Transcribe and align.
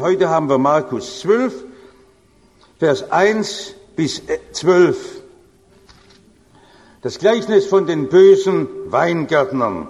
Heute 0.00 0.28
haben 0.28 0.48
wir 0.48 0.58
Markus 0.58 1.18
12, 1.22 1.64
Vers 2.78 3.10
1 3.10 3.74
bis 3.96 4.22
12. 4.52 5.22
Das 7.02 7.18
Gleichnis 7.18 7.66
von 7.66 7.88
den 7.88 8.08
bösen 8.08 8.68
Weingärtnern. 8.86 9.88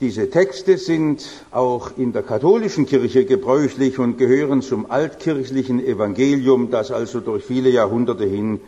Diese 0.00 0.28
Texte 0.28 0.76
sind 0.76 1.26
auch 1.52 1.96
in 1.96 2.12
der 2.12 2.22
katholischen 2.22 2.84
Kirche 2.84 3.24
gebräuchlich 3.24 3.98
und 3.98 4.18
gehören 4.18 4.60
zum 4.60 4.90
altkirchlichen 4.90 5.82
Evangelium, 5.82 6.70
das 6.70 6.90
also 6.90 7.20
durch 7.20 7.44
viele 7.44 7.70
Jahrhunderte 7.70 8.26
hin 8.26 8.60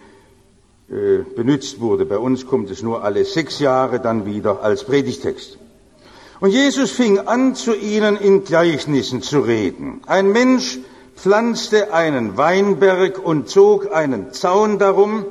äh, 0.88 1.18
benutzt 1.36 1.80
wurde. 1.80 2.06
Bei 2.06 2.16
uns 2.16 2.46
kommt 2.46 2.70
es 2.70 2.82
nur 2.82 3.04
alle 3.04 3.26
sechs 3.26 3.58
Jahre 3.58 4.00
dann 4.00 4.24
wieder 4.24 4.62
als 4.62 4.84
Predigtext. 4.84 5.58
Und 6.42 6.50
Jesus 6.50 6.90
fing 6.90 7.20
an, 7.20 7.54
zu 7.54 7.72
ihnen 7.72 8.16
in 8.16 8.42
Gleichnissen 8.42 9.22
zu 9.22 9.42
reden. 9.42 10.00
Ein 10.08 10.32
Mensch 10.32 10.80
pflanzte 11.14 11.94
einen 11.94 12.36
Weinberg 12.36 13.24
und 13.24 13.48
zog 13.48 13.94
einen 13.94 14.32
Zaun 14.32 14.80
darum 14.80 15.24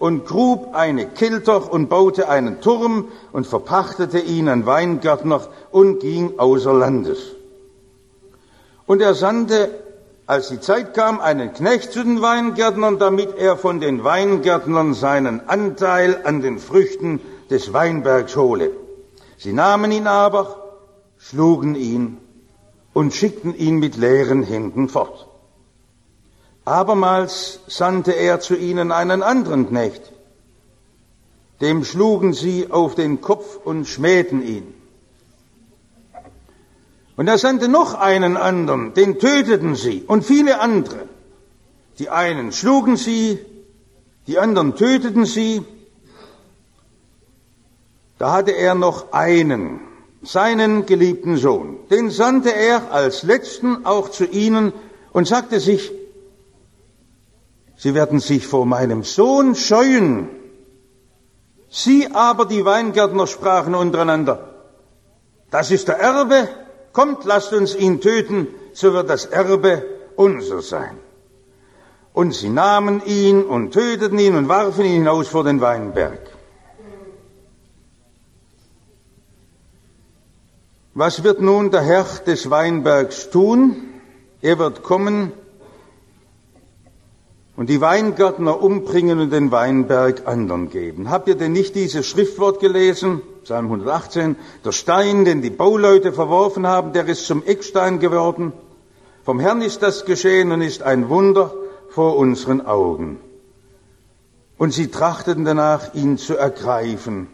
und 0.00 0.26
grub 0.26 0.74
eine 0.74 1.06
Kilter 1.06 1.72
und 1.72 1.88
baute 1.88 2.28
einen 2.28 2.60
Turm 2.60 3.06
und 3.30 3.46
verpachtete 3.46 4.18
ihn 4.18 4.48
an 4.48 4.66
Weingärtner 4.66 5.42
und 5.70 6.00
ging 6.00 6.36
außer 6.36 6.74
Landes. 6.74 7.36
Und 8.86 9.00
er 9.00 9.14
sandte, 9.14 9.70
als 10.26 10.48
die 10.48 10.58
Zeit 10.58 10.94
kam, 10.94 11.20
einen 11.20 11.52
Knecht 11.52 11.92
zu 11.92 12.02
den 12.02 12.20
Weingärtnern, 12.22 12.98
damit 12.98 13.38
er 13.38 13.56
von 13.56 13.78
den 13.78 14.02
Weingärtnern 14.02 14.94
seinen 14.94 15.48
Anteil 15.48 16.22
an 16.24 16.42
den 16.42 16.58
Früchten 16.58 17.20
des 17.50 17.72
Weinbergs 17.72 18.34
hole. 18.34 18.72
Sie 19.38 19.52
nahmen 19.52 19.92
ihn 19.92 20.06
aber, 20.06 20.62
schlugen 21.18 21.74
ihn 21.74 22.18
und 22.92 23.12
schickten 23.12 23.54
ihn 23.54 23.78
mit 23.78 23.96
leeren 23.96 24.42
Händen 24.42 24.88
fort. 24.88 25.26
Abermals 26.64 27.60
sandte 27.66 28.12
er 28.12 28.40
zu 28.40 28.56
ihnen 28.56 28.90
einen 28.90 29.22
anderen 29.22 29.68
Knecht. 29.68 30.12
Dem 31.60 31.84
schlugen 31.84 32.32
sie 32.32 32.70
auf 32.70 32.94
den 32.94 33.20
Kopf 33.20 33.58
und 33.64 33.86
schmähten 33.86 34.42
ihn. 34.42 34.74
Und 37.16 37.28
er 37.28 37.38
sandte 37.38 37.68
noch 37.68 37.94
einen 37.94 38.36
anderen, 38.36 38.92
den 38.94 39.18
töteten 39.18 39.74
sie 39.74 40.02
und 40.06 40.24
viele 40.24 40.60
andere. 40.60 41.08
Die 41.98 42.10
einen 42.10 42.52
schlugen 42.52 42.96
sie, 42.96 43.38
die 44.26 44.38
anderen 44.38 44.74
töteten 44.74 45.24
sie, 45.24 45.64
da 48.18 48.32
hatte 48.32 48.52
er 48.52 48.74
noch 48.74 49.12
einen, 49.12 49.80
seinen 50.22 50.86
geliebten 50.86 51.36
Sohn. 51.36 51.78
Den 51.90 52.10
sandte 52.10 52.54
er 52.54 52.92
als 52.92 53.22
letzten 53.22 53.84
auch 53.84 54.08
zu 54.08 54.24
ihnen 54.24 54.72
und 55.12 55.26
sagte 55.26 55.60
sich, 55.60 55.92
Sie 57.78 57.94
werden 57.94 58.20
sich 58.20 58.46
vor 58.46 58.64
meinem 58.64 59.02
Sohn 59.02 59.54
scheuen. 59.54 60.30
Sie 61.68 62.08
aber, 62.12 62.46
die 62.46 62.64
Weingärtner, 62.64 63.26
sprachen 63.26 63.74
untereinander, 63.74 64.54
das 65.50 65.70
ist 65.70 65.88
der 65.88 65.98
Erbe, 65.98 66.48
kommt, 66.92 67.24
lasst 67.24 67.52
uns 67.52 67.76
ihn 67.76 68.00
töten, 68.00 68.48
so 68.72 68.94
wird 68.94 69.10
das 69.10 69.26
Erbe 69.26 69.84
unser 70.16 70.62
sein. 70.62 70.98
Und 72.14 72.32
sie 72.32 72.48
nahmen 72.48 73.02
ihn 73.04 73.42
und 73.44 73.72
töteten 73.72 74.18
ihn 74.18 74.36
und 74.36 74.48
warfen 74.48 74.86
ihn 74.86 74.92
hinaus 74.92 75.28
vor 75.28 75.44
den 75.44 75.60
Weinberg. 75.60 76.35
Was 80.98 81.22
wird 81.22 81.42
nun 81.42 81.70
der 81.70 81.82
Herr 81.82 82.06
des 82.26 82.48
Weinbergs 82.48 83.28
tun? 83.28 83.76
Er 84.40 84.58
wird 84.58 84.82
kommen 84.82 85.30
und 87.54 87.68
die 87.68 87.82
Weingärtner 87.82 88.62
umbringen 88.62 89.20
und 89.20 89.30
den 89.30 89.50
Weinberg 89.50 90.26
anderen 90.26 90.70
geben. 90.70 91.10
Habt 91.10 91.28
ihr 91.28 91.34
denn 91.34 91.52
nicht 91.52 91.74
dieses 91.74 92.06
Schriftwort 92.06 92.60
gelesen? 92.60 93.20
Psalm 93.44 93.66
118. 93.66 94.36
Der 94.64 94.72
Stein, 94.72 95.26
den 95.26 95.42
die 95.42 95.50
Bauleute 95.50 96.14
verworfen 96.14 96.66
haben, 96.66 96.94
der 96.94 97.06
ist 97.06 97.26
zum 97.26 97.42
Eckstein 97.44 97.98
geworden. 97.98 98.54
Vom 99.22 99.38
Herrn 99.38 99.60
ist 99.60 99.82
das 99.82 100.06
geschehen 100.06 100.50
und 100.50 100.62
ist 100.62 100.82
ein 100.82 101.10
Wunder 101.10 101.52
vor 101.90 102.16
unseren 102.16 102.64
Augen. 102.64 103.20
Und 104.56 104.72
sie 104.72 104.90
trachteten 104.90 105.44
danach, 105.44 105.92
ihn 105.92 106.16
zu 106.16 106.38
ergreifen 106.38 107.28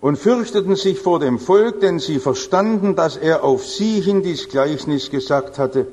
und 0.00 0.16
fürchteten 0.16 0.76
sich 0.76 0.98
vor 1.00 1.18
dem 1.18 1.38
Volk, 1.38 1.80
denn 1.80 1.98
sie 1.98 2.18
verstanden, 2.18 2.94
dass 2.94 3.16
er 3.16 3.42
auf 3.42 3.66
sie 3.66 4.00
hin 4.00 4.22
dies 4.22 4.48
Gleichnis 4.48 5.10
gesagt 5.10 5.58
hatte, 5.58 5.86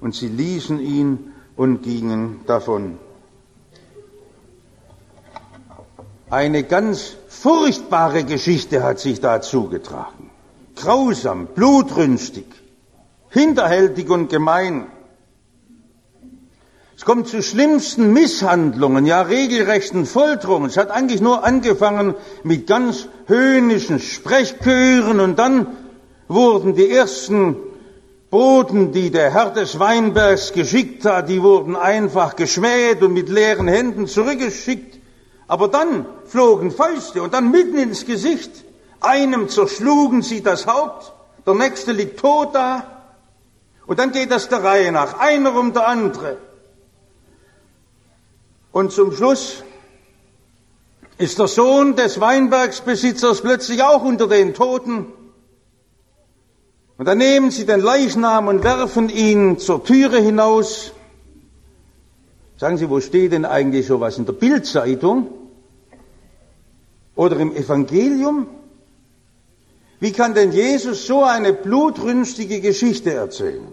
und 0.00 0.14
sie 0.14 0.28
ließen 0.28 0.80
ihn 0.80 1.32
und 1.56 1.82
gingen 1.82 2.40
davon. 2.46 2.98
Eine 6.30 6.62
ganz 6.62 7.16
furchtbare 7.28 8.24
Geschichte 8.24 8.82
hat 8.82 9.00
sich 9.00 9.20
da 9.20 9.40
zugetragen. 9.40 10.30
Grausam, 10.76 11.46
blutrünstig, 11.46 12.46
hinterhältig 13.30 14.08
und 14.10 14.28
gemein. 14.28 14.86
Es 16.98 17.04
kommt 17.04 17.28
zu 17.28 17.44
schlimmsten 17.44 18.12
Misshandlungen, 18.12 19.06
ja 19.06 19.22
regelrechten 19.22 20.04
Folterungen. 20.04 20.68
Es 20.68 20.76
hat 20.76 20.90
eigentlich 20.90 21.20
nur 21.20 21.44
angefangen 21.44 22.16
mit 22.42 22.66
ganz 22.66 23.06
höhnischen 23.28 24.00
Sprechchören 24.00 25.20
und 25.20 25.38
dann 25.38 25.68
wurden 26.26 26.74
die 26.74 26.90
ersten 26.90 27.54
Boten, 28.30 28.90
die 28.90 29.12
der 29.12 29.32
Herr 29.32 29.50
des 29.50 29.78
Weinbergs 29.78 30.52
geschickt 30.52 31.04
hat, 31.04 31.28
die 31.28 31.40
wurden 31.40 31.76
einfach 31.76 32.34
geschmäht 32.34 33.00
und 33.00 33.12
mit 33.12 33.28
leeren 33.28 33.68
Händen 33.68 34.08
zurückgeschickt. 34.08 34.98
Aber 35.46 35.68
dann 35.68 36.04
flogen 36.24 36.72
Fäuste 36.72 37.22
und 37.22 37.32
dann 37.32 37.52
mitten 37.52 37.78
ins 37.78 38.06
Gesicht. 38.06 38.50
Einem 38.98 39.48
zerschlugen 39.48 40.22
sie 40.22 40.42
das 40.42 40.66
Haupt, 40.66 41.12
der 41.46 41.54
nächste 41.54 41.92
liegt 41.92 42.18
tot 42.18 42.56
da. 42.56 42.82
Und 43.86 44.00
dann 44.00 44.10
geht 44.10 44.32
das 44.32 44.48
der 44.48 44.64
Reihe 44.64 44.90
nach, 44.90 45.20
einer 45.20 45.56
um 45.56 45.72
der 45.72 45.86
andere. 45.86 46.47
Und 48.72 48.92
zum 48.92 49.12
Schluss 49.12 49.64
ist 51.18 51.38
der 51.38 51.48
Sohn 51.48 51.96
des 51.96 52.20
Weinbergsbesitzers 52.20 53.40
plötzlich 53.40 53.82
auch 53.82 54.02
unter 54.02 54.28
den 54.28 54.54
Toten. 54.54 55.06
Und 56.96 57.06
dann 57.06 57.18
nehmen 57.18 57.50
sie 57.50 57.64
den 57.64 57.80
Leichnam 57.80 58.48
und 58.48 58.64
werfen 58.64 59.08
ihn 59.08 59.58
zur 59.58 59.84
Türe 59.84 60.18
hinaus. 60.20 60.92
Sagen 62.56 62.76
Sie, 62.76 62.90
wo 62.90 63.00
steht 63.00 63.32
denn 63.32 63.44
eigentlich 63.44 63.86
sowas 63.86 64.18
in 64.18 64.26
der 64.26 64.32
Bildzeitung 64.32 65.30
oder 67.14 67.36
im 67.36 67.54
Evangelium? 67.54 68.48
Wie 70.00 70.12
kann 70.12 70.34
denn 70.34 70.52
Jesus 70.52 71.06
so 71.06 71.22
eine 71.22 71.52
blutrünstige 71.52 72.60
Geschichte 72.60 73.12
erzählen? 73.12 73.66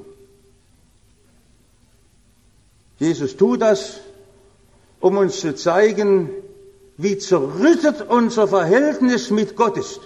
Jesus 2.99 3.35
tut 3.35 3.61
das, 3.61 4.01
um 5.05 5.17
uns 5.17 5.39
zu 5.39 5.53
zeigen, 5.53 6.31
wie 6.97 7.19
zerrüttet 7.19 8.09
unser 8.09 8.47
Verhältnis 8.47 9.29
mit 9.29 9.55
Gott 9.55 9.77
ist. 9.77 9.99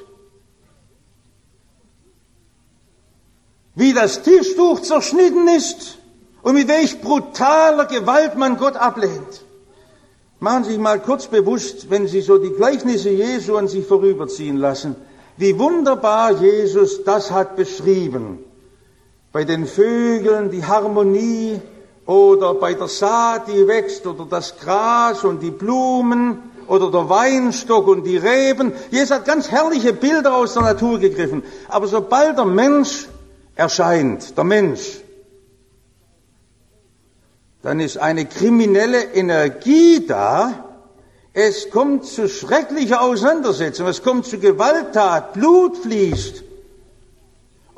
Wie 3.75 3.93
das 3.93 4.23
Tischtuch 4.23 4.81
zerschnitten 4.81 5.47
ist 5.47 5.99
und 6.41 6.55
mit 6.55 6.67
welch 6.67 6.99
brutaler 6.99 7.85
Gewalt 7.85 8.35
man 8.35 8.57
Gott 8.57 8.75
ablehnt. 8.75 9.45
Machen 10.41 10.65
Sie 10.65 10.71
sich 10.71 10.79
mal 10.79 10.99
kurz 10.99 11.27
bewusst, 11.27 11.89
wenn 11.89 12.05
Sie 12.09 12.19
so 12.19 12.37
die 12.37 12.51
Gleichnisse 12.51 13.11
Jesu 13.11 13.55
an 13.55 13.69
sich 13.69 13.85
vorüberziehen 13.85 14.57
lassen, 14.57 14.97
wie 15.37 15.57
wunderbar 15.57 16.33
Jesus 16.33 17.05
das 17.05 17.31
hat 17.31 17.55
beschrieben. 17.55 18.39
Bei 19.31 19.45
den 19.45 19.65
Vögeln 19.65 20.51
die 20.51 20.65
Harmonie, 20.65 21.61
oder 22.09 22.55
bei 22.55 22.73
der 22.73 22.87
Saat, 22.87 23.49
die 23.49 23.67
wächst, 23.67 24.07
oder 24.07 24.25
das 24.25 24.57
Gras 24.57 25.23
und 25.23 25.43
die 25.43 25.51
Blumen, 25.51 26.41
oder 26.65 26.89
der 26.89 27.07
Weinstock 27.07 27.87
und 27.87 28.03
die 28.03 28.17
Reben. 28.17 28.73
Jesus 28.89 29.11
hat 29.11 29.25
ganz 29.25 29.51
herrliche 29.51 29.93
Bilder 29.93 30.35
aus 30.35 30.55
der 30.55 30.63
Natur 30.63 30.97
gegriffen. 30.97 31.43
Aber 31.67 31.85
sobald 31.85 32.35
der 32.35 32.45
Mensch 32.45 33.07
erscheint, 33.55 34.35
der 34.35 34.43
Mensch, 34.43 35.01
dann 37.61 37.79
ist 37.79 37.97
eine 37.97 38.25
kriminelle 38.25 39.03
Energie 39.13 40.03
da. 40.07 40.65
Es 41.33 41.69
kommt 41.69 42.05
zu 42.05 42.27
schrecklicher 42.27 43.01
Auseinandersetzung, 43.01 43.85
es 43.85 44.01
kommt 44.01 44.25
zu 44.25 44.39
Gewalttat, 44.39 45.33
Blut 45.33 45.77
fließt. 45.77 46.48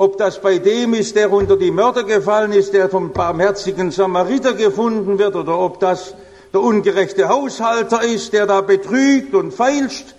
Ob 0.01 0.17
das 0.17 0.41
bei 0.41 0.57
dem 0.57 0.95
ist, 0.95 1.15
der 1.15 1.31
unter 1.31 1.57
die 1.57 1.69
Mörder 1.69 2.03
gefallen 2.03 2.53
ist, 2.53 2.73
der 2.73 2.89
vom 2.89 3.11
barmherzigen 3.11 3.91
Samariter 3.91 4.55
gefunden 4.55 5.19
wird, 5.19 5.35
oder 5.35 5.59
ob 5.59 5.79
das 5.79 6.15
der 6.51 6.61
ungerechte 6.61 7.29
Haushalter 7.29 8.01
ist, 8.01 8.33
der 8.33 8.47
da 8.47 8.61
betrügt 8.61 9.35
und 9.35 9.53
feilscht, 9.53 10.15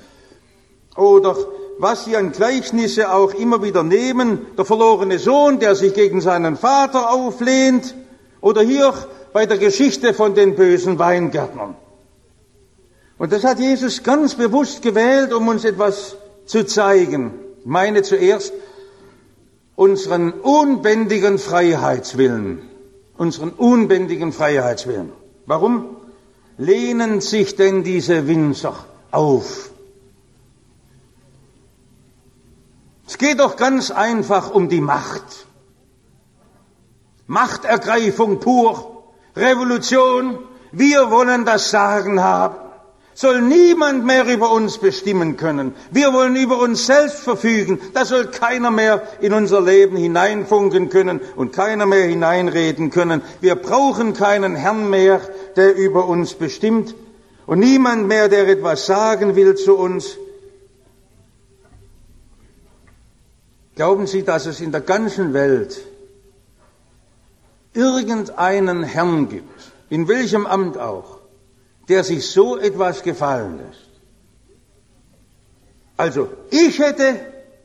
oder 0.96 1.37
was 1.81 2.05
sie 2.05 2.17
an 2.17 2.31
Gleichnisse 2.31 3.12
auch 3.12 3.34
immer 3.34 3.64
wieder 3.64 3.82
nehmen, 3.82 4.46
der 4.56 4.64
verlorene 4.64 5.19
Sohn, 5.19 5.58
der 5.58 5.75
sich 5.75 5.94
gegen 5.94 6.20
seinen 6.20 6.56
Vater 6.56 7.11
auflehnt, 7.11 7.96
oder 8.40 8.62
hier 8.62 8.94
bei 9.32 9.46
der 9.46 9.58
Geschichte 9.58 10.14
von 10.14 10.37
den 10.37 10.55
bösen 10.55 11.00
Weingärtnern. 11.00 11.75
Und 13.19 13.32
das 13.32 13.43
hat 13.43 13.58
Jesus 13.58 14.05
ganz 14.05 14.37
bewusst 14.37 14.81
gewählt, 14.81 15.32
um 15.32 15.49
uns 15.49 15.64
etwas 15.64 16.14
zu 16.46 16.64
zeigen. 16.67 17.32
Ich 17.58 17.67
meine 17.67 18.02
zuerst 18.02 18.52
unseren 19.76 20.32
unbändigen 20.32 21.38
Freiheitswillen. 21.38 22.69
Unseren 23.16 23.50
unbändigen 23.50 24.32
Freiheitswillen. 24.32 25.12
Warum 25.46 25.96
lehnen 26.58 27.20
sich 27.20 27.56
denn 27.56 27.84
diese 27.84 28.26
Winzer 28.26 28.74
auf? 29.10 29.70
Es 33.06 33.19
geht 33.19 33.40
doch 33.40 33.56
ganz 33.56 33.90
einfach 33.90 34.50
um 34.50 34.69
die 34.69 34.80
Macht. 34.80 35.46
Machtergreifung 37.26 38.40
pur, 38.40 39.04
Revolution, 39.36 40.38
wir 40.72 41.10
wollen 41.10 41.44
das 41.44 41.70
Sagen 41.70 42.22
haben. 42.22 42.61
Soll 43.14 43.42
niemand 43.42 44.04
mehr 44.06 44.24
über 44.26 44.50
uns 44.52 44.78
bestimmen 44.78 45.36
können. 45.36 45.74
Wir 45.90 46.12
wollen 46.12 46.34
über 46.34 46.58
uns 46.58 46.86
selbst 46.86 47.18
verfügen. 47.18 47.78
Da 47.92 48.06
soll 48.06 48.28
keiner 48.28 48.70
mehr 48.70 49.02
in 49.20 49.34
unser 49.34 49.60
Leben 49.60 49.96
hineinfunken 49.96 50.88
können 50.88 51.20
und 51.36 51.52
keiner 51.52 51.84
mehr 51.84 52.06
hineinreden 52.06 52.90
können. 52.90 53.20
Wir 53.40 53.56
brauchen 53.56 54.14
keinen 54.14 54.56
Herrn 54.56 54.88
mehr, 54.88 55.20
der 55.56 55.76
über 55.76 56.06
uns 56.06 56.34
bestimmt 56.34 56.94
und 57.46 57.58
niemand 57.58 58.08
mehr, 58.08 58.28
der 58.28 58.48
etwas 58.48 58.86
sagen 58.86 59.36
will 59.36 59.56
zu 59.56 59.76
uns. 59.76 60.16
Glauben 63.74 64.06
Sie, 64.06 64.22
dass 64.22 64.46
es 64.46 64.60
in 64.60 64.70
der 64.72 64.82
ganzen 64.82 65.32
Welt 65.32 65.80
irgendeinen 67.74 68.82
Herrn 68.82 69.28
gibt, 69.28 69.72
in 69.88 70.08
welchem 70.08 70.46
Amt 70.46 70.78
auch, 70.78 71.18
der 71.88 72.05
sich 72.05 72.31
so 72.31 72.56
etwas 72.56 73.02
gefallen 73.02 73.58
lässt? 73.58 73.90
Also, 75.96 76.29
ich 76.50 76.79
hätte 76.79 77.20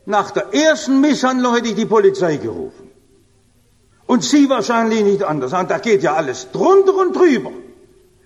nach 0.05 0.31
der 0.31 0.53
ersten 0.53 1.01
Misshandlung 1.01 1.55
hätte 1.55 1.69
ich 1.69 1.75
die 1.75 1.85
Polizei 1.85 2.37
gerufen. 2.37 2.89
Und 4.05 4.23
Sie 4.23 4.49
wahrscheinlich 4.49 5.03
nicht 5.03 5.23
anders. 5.23 5.53
Und 5.53 5.69
da 5.69 5.79
geht 5.79 6.01
ja 6.01 6.13
alles 6.13 6.51
drunter 6.51 6.95
und 6.95 7.15
drüber. 7.15 7.51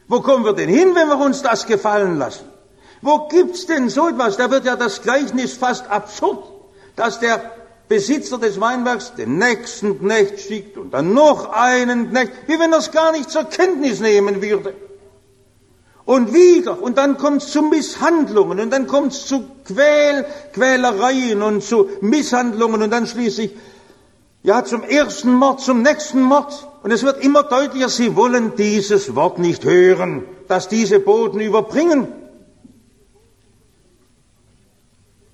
Wo 0.08 0.22
kommen 0.22 0.46
wir 0.46 0.54
denn 0.54 0.70
hin, 0.70 0.94
wenn 0.94 1.08
wir 1.08 1.18
uns 1.18 1.42
das 1.42 1.66
gefallen 1.66 2.18
lassen? 2.20 2.46
Wo 3.02 3.28
gibt's 3.30 3.66
denn 3.66 3.90
so 3.90 4.10
etwas? 4.10 4.38
Da 4.38 4.52
wird 4.52 4.66
ja 4.66 4.76
das 4.76 5.02
Gleichnis 5.02 5.54
fast 5.54 5.90
absurd, 5.90 6.44
dass 6.96 7.20
der 7.20 7.52
Besitzer 7.88 8.38
des 8.38 8.62
Weinbergs 8.62 9.16
den 9.16 9.38
nächsten 9.38 10.00
Knecht 10.00 10.40
schickt 10.40 10.78
und 10.78 10.94
dann 10.94 11.14
noch 11.14 11.50
einen 11.52 12.12
Knecht, 12.12 12.32
wie 12.48 12.60
wenn 12.60 12.72
er 12.72 12.80
es 12.80 12.92
gar 12.92 13.12
nicht 13.12 13.32
zur 13.32 13.46
Kenntnis 13.46 14.00
nehmen 14.00 14.42
würde. 14.42 14.76
Und 16.12 16.34
wieder, 16.34 16.84
und 16.84 16.98
dann 16.98 17.18
kommt 17.18 17.42
es 17.42 17.54
zu 17.54 17.62
Misshandlungen, 17.62 18.60
und 18.60 18.70
dann 18.70 18.86
kommt 18.86 19.14
es 19.14 19.28
zu 19.28 19.46
Quäl, 19.64 20.26
Quälereien 20.52 21.42
und 21.42 21.64
zu 21.64 21.88
Misshandlungen, 22.02 22.82
und 22.82 22.90
dann 22.90 23.08
schließlich, 23.08 23.52
ja, 24.44 24.66
zum 24.66 24.84
ersten 24.84 25.34
Mord, 25.34 25.62
zum 25.62 25.84
nächsten 25.84 26.22
Mord. 26.22 26.68
Und 26.84 26.92
es 26.92 27.04
wird 27.04 27.24
immer 27.24 27.44
deutlicher, 27.44 27.88
sie 27.88 28.18
wollen 28.18 28.58
dieses 28.58 29.16
Wort 29.16 29.40
nicht 29.40 29.64
hören, 29.64 30.26
dass 30.50 30.68
diese 30.68 31.00
Boten 31.00 31.40
überbringen. 31.40 32.10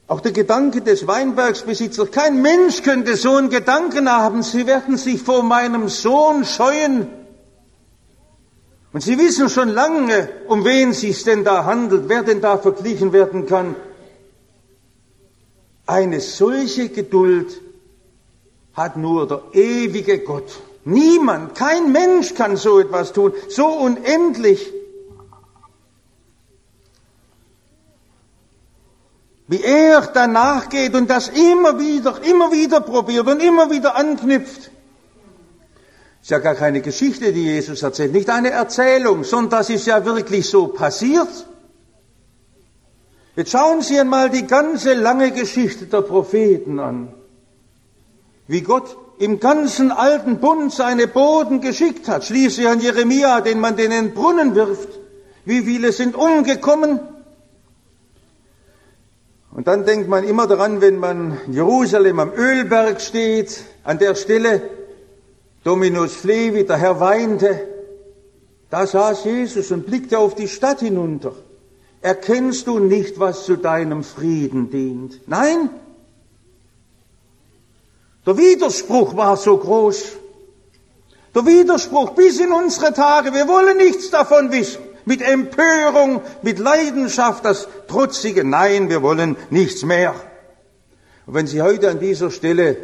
Auch 0.08 0.20
der 0.20 0.32
Gedanke 0.32 0.82
des 0.84 1.08
Weinbergsbesitzers, 1.08 2.12
kein 2.12 2.44
Mensch 2.44 2.84
könnte 2.84 3.16
so 3.16 3.34
einen 3.34 3.50
Gedanken 3.50 4.12
haben, 4.12 4.44
Sie 4.44 4.68
werden 4.68 4.96
sich 4.98 5.24
vor 5.24 5.42
meinem 5.42 5.90
Sohn 5.90 6.46
scheuen. 6.46 7.08
Und 8.94 9.02
Sie 9.02 9.18
wissen 9.18 9.50
schon 9.50 9.70
lange, 9.70 10.30
um 10.48 10.64
wen 10.64 10.92
es 10.92 11.02
sich 11.02 11.24
denn 11.24 11.44
da 11.44 11.66
handelt, 11.66 12.08
wer 12.08 12.24
denn 12.24 12.42
da 12.42 12.58
verglichen 12.58 13.12
werden 13.14 13.46
kann. 13.46 13.76
Eine 15.86 16.20
solche 16.20 16.90
Geduld 16.90 17.62
hat 18.74 18.98
nur 18.98 19.28
der 19.28 19.42
ewige 19.54 20.20
Gott. 20.20 20.62
Niemand, 20.86 21.56
kein 21.56 21.92
Mensch 21.92 22.34
kann 22.34 22.56
so 22.56 22.80
etwas 22.80 23.12
tun, 23.12 23.34
so 23.50 23.68
unendlich. 23.68 24.74
Wie 29.48 29.62
er 29.62 30.02
danach 30.14 30.70
geht 30.70 30.94
und 30.94 31.10
das 31.10 31.30
immer 31.30 31.80
wieder, 31.80 32.22
immer 32.24 32.52
wieder 32.52 32.82
probiert 32.82 33.28
und 33.28 33.42
immer 33.42 33.72
wieder 33.72 33.96
anknüpft. 33.96 34.72
Ist 36.28 36.32
ja 36.32 36.40
gar 36.40 36.56
keine 36.56 36.82
Geschichte, 36.82 37.32
die 37.32 37.46
Jesus 37.46 37.82
erzählt, 37.84 38.12
nicht 38.12 38.30
eine 38.30 38.50
Erzählung, 38.50 39.24
sondern 39.24 39.60
das 39.60 39.70
ist 39.70 39.88
ja 39.88 40.04
wirklich 40.04 40.50
so 40.50 40.68
passiert. 40.68 41.30
Jetzt 43.38 43.52
schauen 43.52 43.82
Sie 43.82 43.98
einmal 43.98 44.30
die 44.30 44.46
ganze 44.46 44.94
lange 44.94 45.32
Geschichte 45.32 45.86
der 45.86 46.02
Propheten 46.02 46.80
an. 46.80 47.14
Wie 48.46 48.60
Gott 48.60 48.98
im 49.20 49.40
ganzen 49.40 49.90
alten 49.90 50.40
Bund 50.40 50.74
seine 50.74 51.08
Boden 51.08 51.62
geschickt 51.62 52.10
hat. 52.10 52.26
Schließlich 52.26 52.68
an 52.68 52.82
Jeremia, 52.82 53.40
den 53.40 53.62
man 53.62 53.78
in 53.78 53.92
den 53.92 54.14
Brunnen 54.14 54.54
wirft. 54.54 54.90
Wie 55.46 55.62
viele 55.62 55.94
sind 55.94 56.14
umgekommen? 56.14 57.00
Und 59.52 59.66
dann 59.66 59.86
denkt 59.86 60.10
man 60.10 60.26
immer 60.26 60.46
daran, 60.46 60.82
wenn 60.82 61.00
man 61.00 61.40
in 61.48 61.54
Jerusalem 61.54 62.20
am 62.20 62.34
Ölberg 62.34 63.00
steht, 63.00 63.64
an 63.86 63.98
der 63.98 64.16
Stelle, 64.16 64.77
Dominus 65.64 66.16
Flevi, 66.16 66.66
der 66.66 66.78
Herr 66.78 67.00
weinte, 67.00 67.68
da 68.70 68.86
saß 68.86 69.26
Jesus 69.26 69.72
und 69.72 69.86
blickte 69.86 70.20
auf 70.20 70.36
die 70.36 70.48
Stadt 70.48 70.80
hinunter. 70.80 71.34
Erkennst 72.02 72.68
du 72.68 72.80
nicht, 72.80 73.20
was 73.20 73.46
zu 73.46 73.56
deinem 73.58 74.04
Frieden 74.04 74.70
dient? 74.70 75.28
Nein? 75.28 75.70
Der 78.26 78.38
Widerspruch 78.38 79.16
war 79.16 79.38
so 79.38 79.58
groß. 79.58 80.14
Der 81.34 81.46
Widerspruch 81.46 82.12
bis 82.12 82.40
in 82.40 82.52
unsere 82.52 82.94
Tage. 82.94 83.34
Wir 83.34 83.48
wollen 83.48 83.78
nichts 83.78 84.10
davon 84.10 84.52
wissen 84.52 84.82
mit 85.08 85.22
Empörung, 85.22 86.22
mit 86.42 86.60
Leidenschaft, 86.60 87.46
das 87.46 87.70
trotzige 87.88 88.44
Nein, 88.44 88.90
wir 88.90 89.02
wollen 89.02 89.38
nichts 89.50 89.84
mehr. 89.84 90.14
Und 91.26 91.34
wenn 91.34 91.48
Sie 91.48 91.62
heute 91.62 91.90
an 91.90 92.00
dieser 92.02 92.30
Stelle 92.30 92.76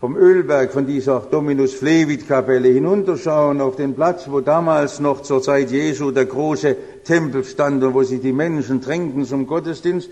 vom 0.00 0.16
Ölberg, 0.16 0.72
von 0.72 0.86
dieser 0.86 1.20
Dominus 1.20 1.74
Flevit 1.74 2.28
Kapelle 2.28 2.68
hinunterschauen 2.68 3.60
auf 3.60 3.74
den 3.74 3.94
Platz, 3.94 4.30
wo 4.30 4.40
damals 4.40 5.00
noch 5.00 5.22
zur 5.22 5.42
Zeit 5.42 5.72
Jesu 5.72 6.12
der 6.12 6.26
große 6.26 6.76
Tempel 7.02 7.44
stand 7.44 7.82
und 7.82 7.94
wo 7.94 8.04
sich 8.04 8.20
die 8.20 8.32
Menschen 8.32 8.80
drängten 8.80 9.24
zum 9.24 9.48
Gottesdienst, 9.48 10.08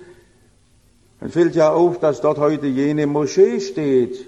dann 1.20 1.30
fällt 1.30 1.54
ja 1.54 1.70
auf, 1.72 2.00
dass 2.00 2.20
dort 2.20 2.38
heute 2.38 2.66
jene 2.66 3.06
Moschee 3.06 3.60
steht. 3.60 4.26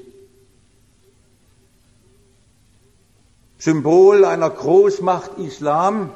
Symbol 3.58 4.24
einer 4.24 4.50
Großmacht 4.50 5.38
Islam, 5.38 6.10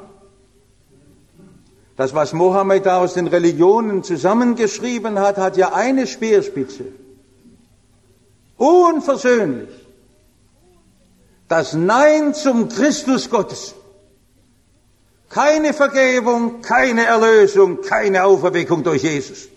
das, 1.97 2.15
was 2.15 2.31
Mohammed 2.31 2.85
da 2.85 2.99
aus 2.99 3.13
den 3.13 3.27
Religionen 3.27 4.03
zusammengeschrieben 4.03 5.19
hat, 5.19 5.37
hat 5.37 5.57
ja 5.57 5.73
eine 5.73 6.07
Speerspitze. 6.07 6.85
Unversöhnlich. 8.63 9.69
Das 11.49 11.73
Nein 11.73 12.33
zum 12.33 12.69
Christus 12.69 13.29
Gottes. 13.29 13.75
Keine 15.27 15.73
Vergebung, 15.73 16.61
keine 16.61 17.03
Erlösung, 17.03 17.81
keine 17.81 18.23
Auferweckung 18.23 18.83
durch 18.83 19.03
Jesus. 19.03 19.49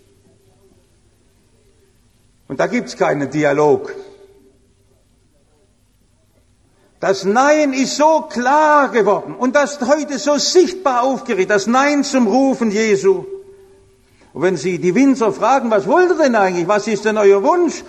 Und 2.49 2.59
da 2.59 2.67
gibt's 2.67 2.97
keinen 2.97 3.31
Dialog. 3.31 3.95
Das 6.99 7.25
Nein 7.25 7.75
ist 7.75 7.97
so 7.97 8.23
klar 8.23 8.89
geworden 8.89 9.37
und 9.37 9.55
das 9.55 9.79
heute 9.83 10.19
so 10.19 10.37
sichtbar 10.39 11.03
aufgerichtet, 11.05 11.51
das 11.51 11.69
Nein 11.69 12.03
zum 12.03 12.27
Rufen 12.27 12.73
Jesu. 12.73 13.25
Und 14.33 14.43
wenn 14.43 14.57
Sie 14.57 14.81
die 14.81 14.97
Winzer 14.97 15.33
fragen, 15.33 15.71
was 15.71 15.87
wollt 15.87 16.11
ihr 16.11 16.19
denn 16.19 16.35
eigentlich, 16.35 16.67
was 16.67 16.89
ist 16.89 17.05
denn 17.05 17.19
euer 17.19 17.43
Wunsch? 17.45 17.85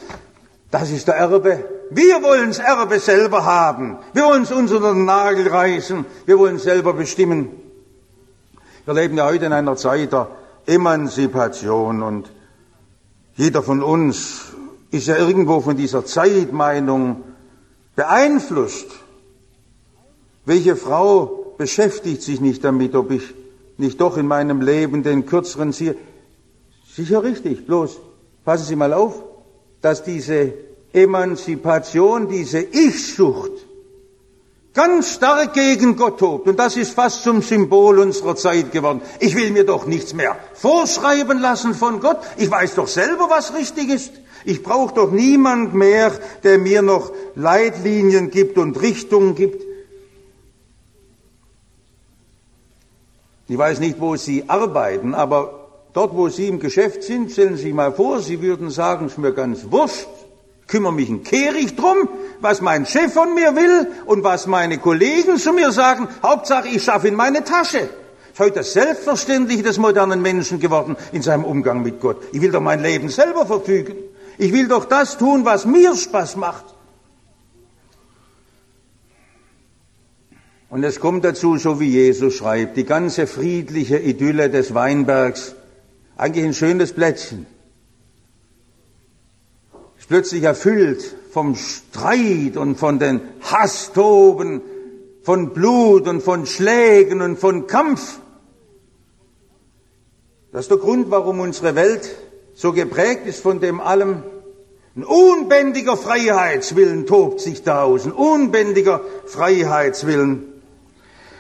Das 0.72 0.92
ist 0.92 1.08
der 1.08 1.16
Erbe. 1.16 1.64
Wir 1.90 2.22
wollen 2.22 2.50
das 2.50 2.60
Erbe 2.60 3.00
selber 3.00 3.46
haben. 3.46 3.98
Wir 4.14 4.24
wollen 4.24 4.44
es 4.44 4.52
uns 4.52 4.72
unter 4.72 4.94
den 4.94 5.06
Nagel 5.06 5.48
reißen. 5.48 6.06
Wir 6.26 6.38
wollen 6.38 6.60
selber 6.60 6.94
bestimmen. 6.94 7.50
Wir 8.86 8.94
leben 8.94 9.18
ja 9.18 9.26
heute 9.26 9.46
in 9.46 9.54
einer 9.54 9.76
Zeit 9.76 10.12
der 10.12 10.30
Emanzipation 10.66 12.02
und 12.02 12.32
jeder 13.36 13.62
von 13.62 13.82
uns 13.84 14.54
ist 14.92 15.08
ja 15.08 15.18
irgendwo 15.18 15.62
von 15.62 15.78
dieser 15.78 16.06
Zeitmeinung 16.06 17.24
beeinflusst. 17.96 18.88
Welche 20.46 20.76
Frau 20.76 21.54
beschäftigt 21.58 22.22
sich 22.22 22.42
nicht 22.42 22.64
damit, 22.64 22.96
ob 22.96 23.12
ich 23.12 23.34
nicht 23.78 24.02
doch 24.02 24.18
in 24.18 24.28
meinem 24.28 24.62
Leben 24.62 25.04
den 25.04 25.26
kürzeren 25.26 25.74
ziehe? 25.74 25.96
Sicher 26.88 27.24
richtig, 27.24 27.68
bloß 27.68 28.00
passen 28.44 28.66
Sie 28.66 28.76
mal 28.76 28.94
auf, 28.94 29.24
dass 29.82 30.04
diese 30.04 30.54
Emanzipation, 30.94 32.28
diese 32.28 32.60
Ich-Sucht 32.60 33.68
ganz 34.78 35.16
stark 35.16 35.56
gegen 35.56 35.96
Gott 35.96 36.20
tobt. 36.20 36.48
Und 36.48 36.60
das 36.60 36.78
ist 36.78 36.94
fast 36.94 37.24
zum 37.24 37.42
Symbol 37.42 37.98
unserer 37.98 38.36
Zeit 38.36 38.72
geworden. 38.72 39.02
Ich 39.20 39.36
will 39.36 39.50
mir 39.50 39.66
doch 39.66 39.88
nichts 39.88 40.14
mehr 40.14 40.38
vorschreiben 40.54 41.40
lassen 41.40 41.74
von 41.74 42.00
Gott. 42.00 42.20
Ich 42.38 42.50
weiß 42.50 42.76
doch 42.76 42.88
selber, 42.88 43.28
was 43.28 43.56
richtig 43.56 43.90
ist. 43.90 44.14
Ich 44.46 44.62
brauche 44.62 44.94
doch 44.94 45.12
niemand 45.12 45.74
mehr, 45.74 46.12
der 46.44 46.60
mir 46.60 46.84
noch 46.84 47.12
Leitlinien 47.34 48.30
gibt 48.30 48.60
und 48.60 48.80
Richtungen 48.80 49.34
gibt. 49.34 49.64
Ich 53.48 53.58
weiß 53.58 53.80
nicht, 53.80 54.00
wo 54.00 54.16
Sie 54.16 54.48
arbeiten, 54.48 55.16
aber 55.16 55.57
dort, 55.98 56.16
wo 56.16 56.30
Sie 56.30 56.48
im 56.48 56.60
Geschäft 56.60 57.01
sind, 57.01 57.32
stellen 57.32 57.58
Sie 57.58 57.63
sich 57.63 57.74
mal 57.74 57.92
vor, 57.92 58.20
Sie 58.20 58.39
würden 58.39 58.70
sagen, 58.70 59.08
es 59.08 59.13
ist 59.13 59.18
mir 59.18 59.34
ganz 59.34 59.72
wurscht, 59.72 60.08
kümmere 60.68 60.94
mich 60.94 61.10
ein 61.10 61.24
Kehricht 61.24 61.80
drum, 61.80 62.08
was 62.39 62.62
mein 62.62 62.86
Chef 62.86 63.13
von 63.13 63.34
mir 63.34 63.56
will 63.56 63.88
und 64.06 64.24
was 64.24 64.46
meine 64.46 64.77
Kollegen 64.77 65.38
zu 65.38 65.54
mir 65.54 65.72
sagen. 65.72 66.08
Hauptsache, 66.22 66.68
ich 66.68 66.84
schaffe 66.84 67.08
in 67.08 67.16
meine 67.16 67.44
Tasche. 67.44 67.89
Ist 68.32 68.39
heute 68.39 68.60
das 68.60 68.74
Selbstverständliche 68.74 69.63
des 69.63 69.80
modernen 69.80 70.22
Menschen 70.22 70.60
geworden 70.60 70.96
in 71.13 71.24
seinem 71.24 71.46
Umgang 71.46 71.82
mit 71.82 72.00
Gott. 72.00 72.18
Ich 72.32 72.42
will 72.42 72.51
doch 72.51 72.62
mein 72.62 72.84
Leben 72.84 73.10
selber 73.10 73.48
verfügen. 73.48 73.96
Ich 74.38 74.54
will 74.54 74.68
doch 74.68 74.86
das 74.86 75.18
tun, 75.18 75.46
was 75.46 75.66
mir 75.66 75.96
Spaß 75.96 76.36
macht. 76.36 76.66
Und 80.70 80.84
es 80.84 81.00
kommt 81.00 81.25
dazu, 81.25 81.58
so 81.58 81.80
wie 81.80 81.89
Jesus 81.89 82.36
schreibt, 82.36 82.77
die 82.77 82.84
ganze 82.84 83.25
friedliche 83.25 83.98
Idylle 83.98 84.51
des 84.51 84.75
Weinbergs, 84.75 85.56
eigentlich 86.18 86.46
ein 86.46 86.54
schönes 86.54 86.94
Plätzchen, 86.94 87.46
ist 89.98 90.10
plötzlich 90.10 90.44
erfüllt 90.44 91.16
vom 91.32 91.56
Streit 91.56 92.58
und 92.58 92.76
von 92.78 93.00
den 93.00 93.22
Hasstoben, 93.42 94.62
von 95.22 95.54
Blut 95.54 96.08
und 96.08 96.22
von 96.22 96.46
Schlägen 96.46 97.22
und 97.22 97.38
von 97.38 97.68
Kampf. 97.68 98.20
Das 100.52 100.62
ist 100.62 100.72
der 100.72 100.78
Grund, 100.78 101.12
warum 101.12 101.40
unsere 101.40 101.76
Welt 101.76 102.10
so 102.56 102.74
geprägt 102.74 103.28
ist 103.28 103.42
von 103.42 103.60
dem 103.60 103.80
allem. 103.80 104.24
Ein 104.96 105.04
unbändiger 105.04 105.96
Freiheitswillen 105.96 107.06
tobt 107.06 107.40
sich 107.42 107.62
da 107.62 107.84
aus, 107.84 108.06
ein 108.06 108.12
unbändiger 108.12 109.02
Freiheitswillen. 109.28 110.46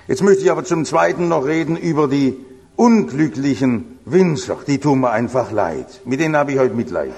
Jetzt 0.07 0.21
möchte 0.21 0.43
ich 0.43 0.51
aber 0.51 0.63
zum 0.63 0.85
Zweiten 0.85 1.27
noch 1.27 1.45
reden 1.45 1.75
über 1.75 2.07
die 2.07 2.37
unglücklichen 2.75 3.96
Winzer. 4.09 4.57
Die 4.65 4.79
tun 4.79 5.01
mir 5.01 5.11
einfach 5.11 5.51
leid. 5.51 6.01
Mit 6.05 6.19
denen 6.19 6.35
habe 6.35 6.53
ich 6.53 6.59
heute 6.59 6.75
Mitleid. 6.75 7.13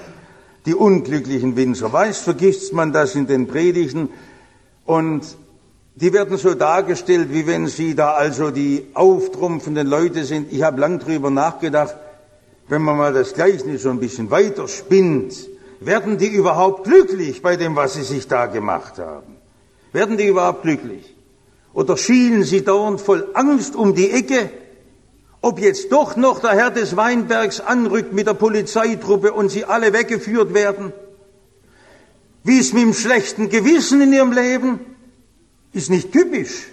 Die 0.66 0.74
unglücklichen 0.74 1.56
Winzer. 1.56 1.92
Weiß, 1.92 2.18
vergisst 2.18 2.72
man 2.72 2.92
das 2.92 3.14
in 3.14 3.26
den 3.26 3.46
Predigten 3.46 4.10
und 4.84 5.22
die 5.94 6.12
werden 6.12 6.36
so 6.36 6.54
dargestellt, 6.54 7.28
wie 7.32 7.46
wenn 7.46 7.66
sie 7.66 7.94
da 7.94 8.12
also 8.12 8.50
die 8.50 8.86
auftrumpfenden 8.94 9.86
Leute 9.86 10.24
sind. 10.24 10.52
Ich 10.52 10.62
habe 10.62 10.80
lang 10.80 10.98
drüber 10.98 11.30
nachgedacht, 11.30 11.96
wenn 12.68 12.82
man 12.82 12.96
mal 12.96 13.12
das 13.12 13.34
Gleichnis 13.34 13.82
so 13.82 13.90
ein 13.90 14.00
bisschen 14.00 14.30
weiter 14.30 14.66
spinnt, 14.68 15.34
werden 15.80 16.18
die 16.18 16.28
überhaupt 16.28 16.84
glücklich 16.84 17.42
bei 17.42 17.56
dem, 17.56 17.76
was 17.76 17.94
sie 17.94 18.02
sich 18.02 18.28
da 18.28 18.46
gemacht 18.46 18.98
haben? 18.98 19.36
Werden 19.92 20.16
die 20.16 20.26
überhaupt 20.26 20.62
glücklich? 20.62 21.14
Oder 21.72 21.96
schielen 21.96 22.44
sie 22.44 22.64
dauernd 22.64 23.00
voll 23.00 23.28
Angst 23.34 23.76
um 23.76 23.94
die 23.94 24.10
Ecke, 24.10 24.50
ob 25.42 25.58
jetzt 25.58 25.90
doch 25.90 26.16
noch 26.16 26.40
der 26.40 26.50
Herr 26.50 26.70
des 26.70 26.96
Weinbergs 26.96 27.60
anrückt 27.60 28.12
mit 28.12 28.26
der 28.26 28.34
Polizeitruppe 28.34 29.32
und 29.32 29.48
sie 29.50 29.64
alle 29.64 29.92
weggeführt 29.92 30.54
werden? 30.54 30.92
Wie 32.42 32.58
es 32.58 32.72
mit 32.72 32.82
dem 32.82 32.94
schlechten 32.94 33.48
Gewissen 33.48 34.00
in 34.00 34.12
ihrem 34.12 34.32
Leben 34.32 34.80
ist 35.72 35.90
nicht 35.90 36.12
typisch. 36.12 36.68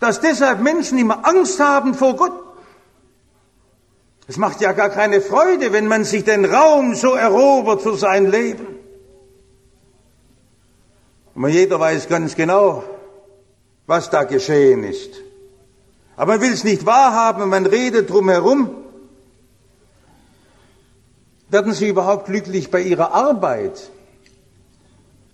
Dass 0.00 0.20
deshalb 0.20 0.60
Menschen 0.60 0.98
immer 0.98 1.26
Angst 1.26 1.58
haben 1.60 1.94
vor 1.94 2.16
Gott. 2.16 2.32
Es 4.28 4.36
macht 4.36 4.60
ja 4.60 4.72
gar 4.72 4.90
keine 4.90 5.20
Freude, 5.20 5.72
wenn 5.72 5.86
man 5.86 6.04
sich 6.04 6.24
den 6.24 6.44
Raum 6.44 6.94
so 6.94 7.14
erobert 7.14 7.82
für 7.82 7.96
sein 7.96 8.30
Leben. 8.30 8.66
Und 11.34 11.48
jeder 11.50 11.78
weiß 11.78 12.08
ganz 12.08 12.34
genau, 12.34 12.82
was 13.86 14.10
da 14.10 14.24
geschehen 14.24 14.84
ist. 14.84 15.25
Aber 16.16 16.32
man 16.32 16.40
will 16.40 16.52
es 16.52 16.64
nicht 16.64 16.86
wahrhaben, 16.86 17.48
man 17.48 17.66
redet 17.66 18.10
drumherum. 18.10 18.70
Werden 21.48 21.72
Sie 21.72 21.88
überhaupt 21.88 22.26
glücklich 22.26 22.70
bei 22.70 22.80
Ihrer 22.80 23.12
Arbeit? 23.12 23.90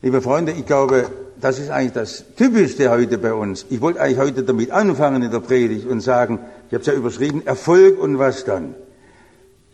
Liebe 0.03 0.21
Freunde, 0.21 0.53
ich 0.53 0.67
glaube, 0.67 1.11
das 1.41 1.59
ist 1.59 1.71
eigentlich 1.71 1.93
das 1.93 2.25
Typischste 2.37 2.91
heute 2.91 3.19
bei 3.19 3.33
uns. 3.33 3.65
Ich 3.71 3.81
wollte 3.81 4.01
eigentlich 4.01 4.19
heute 4.19 4.43
damit 4.43 4.73
anfangen 4.73 5.23
in 5.23 5.31
der 5.31 5.41
Predigt 5.41 5.87
und 5.87 6.01
sagen, 6.01 6.41
ich 6.69 6.75
habe 6.75 6.81
es 6.81 6.87
ja 6.87 6.93
überschrieben, 6.93 7.47
Erfolg 7.47 8.01
und 8.01 8.19
was 8.19 8.45
dann. 8.45 8.75